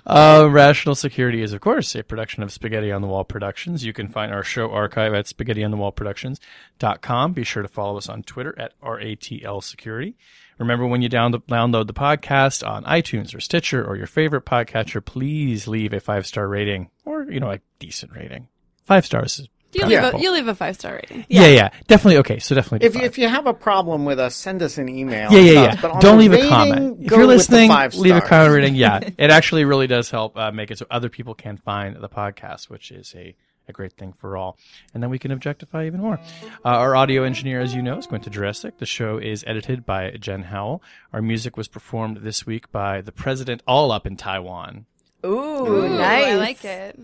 [0.06, 3.84] uh, Rational Security is, of course, a production of Spaghetti on the Wall Productions.
[3.84, 7.32] You can find our show archive at spaghettionthewallproductions.com.
[7.32, 10.16] Be sure to follow us on Twitter at RATL Security.
[10.58, 15.04] Remember, when you down download the podcast on iTunes or Stitcher or your favorite podcatcher,
[15.04, 18.48] please leave a five star rating or, you know, a decent rating.
[18.84, 20.18] Five stars is You leave, preferable.
[20.18, 21.26] a, you leave a five star rating.
[21.28, 21.46] yeah.
[21.46, 22.18] yeah, Definitely.
[22.18, 22.38] Okay.
[22.38, 22.86] So definitely.
[22.86, 25.30] if you, if you have a problem with us, send us an email.
[25.32, 25.74] Yeah, and yeah, stuff.
[25.74, 25.92] yeah.
[25.92, 26.98] But Don't the leave a comment.
[27.00, 28.74] If you're listening, leave a comment rating.
[28.74, 32.08] Yeah, it actually really does help uh, make it so other people can find the
[32.08, 33.34] podcast, which is a,
[33.68, 34.58] a great thing for all.
[34.92, 36.20] And then we can objectify even more.
[36.64, 38.78] Uh, our audio engineer, as you know, is Quinta Jurecic.
[38.78, 40.82] The show is edited by Jen Howell.
[41.12, 44.86] Our music was performed this week by the president, all up in Taiwan.
[45.24, 46.26] Ooh, Ooh, nice.
[46.26, 47.00] I like it.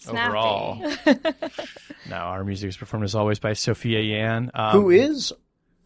[0.00, 0.28] Snappy.
[0.28, 0.92] Overall.
[2.08, 4.50] now, our music is performed as always by Sophia Yan.
[4.54, 5.32] Um, Who is,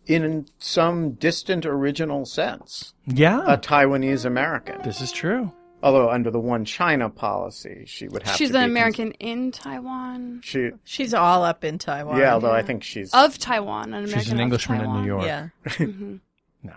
[0.06, 4.82] in some distant original sense, Yeah, a Taiwanese American.
[4.82, 5.52] this is true.
[5.84, 9.12] Although under the one China policy, she would have She's to an be cons- American
[9.12, 10.40] in Taiwan.
[10.44, 12.18] she, She's all up in Taiwan.
[12.18, 13.86] yeah, although I think she's Of Taiwan.
[13.94, 15.02] An American She's an of Englishman in Taiwan.
[15.02, 15.24] New York.
[15.26, 15.48] Yeah.
[16.62, 16.74] No.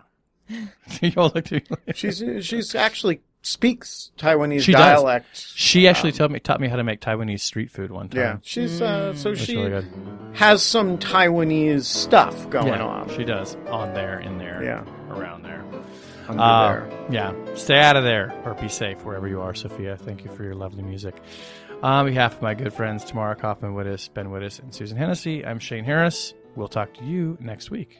[1.02, 1.60] you all look to
[1.96, 4.82] she's she's actually speaks Taiwanese She does.
[4.82, 5.28] dialect.
[5.56, 8.20] She actually taught me taught me how to make Taiwanese street food one time.
[8.20, 9.86] Yeah, she's uh, so That's she really
[10.34, 13.10] has some Taiwanese stuff going yeah, on.
[13.16, 14.84] she does on there, in there, Yeah.
[15.16, 15.64] around there.
[16.28, 16.90] under Uh, there.
[17.12, 19.96] yeah, stay out of there or be safe wherever you are, Sophia.
[19.96, 21.16] Thank you for your lovely music.
[21.84, 25.60] On behalf of my good friends Tamara Cofman Wittes, Ben Wittes, and Susan Hennessey, I'm
[25.60, 26.34] Shane Harris.
[26.56, 28.00] We'll talk to you next week.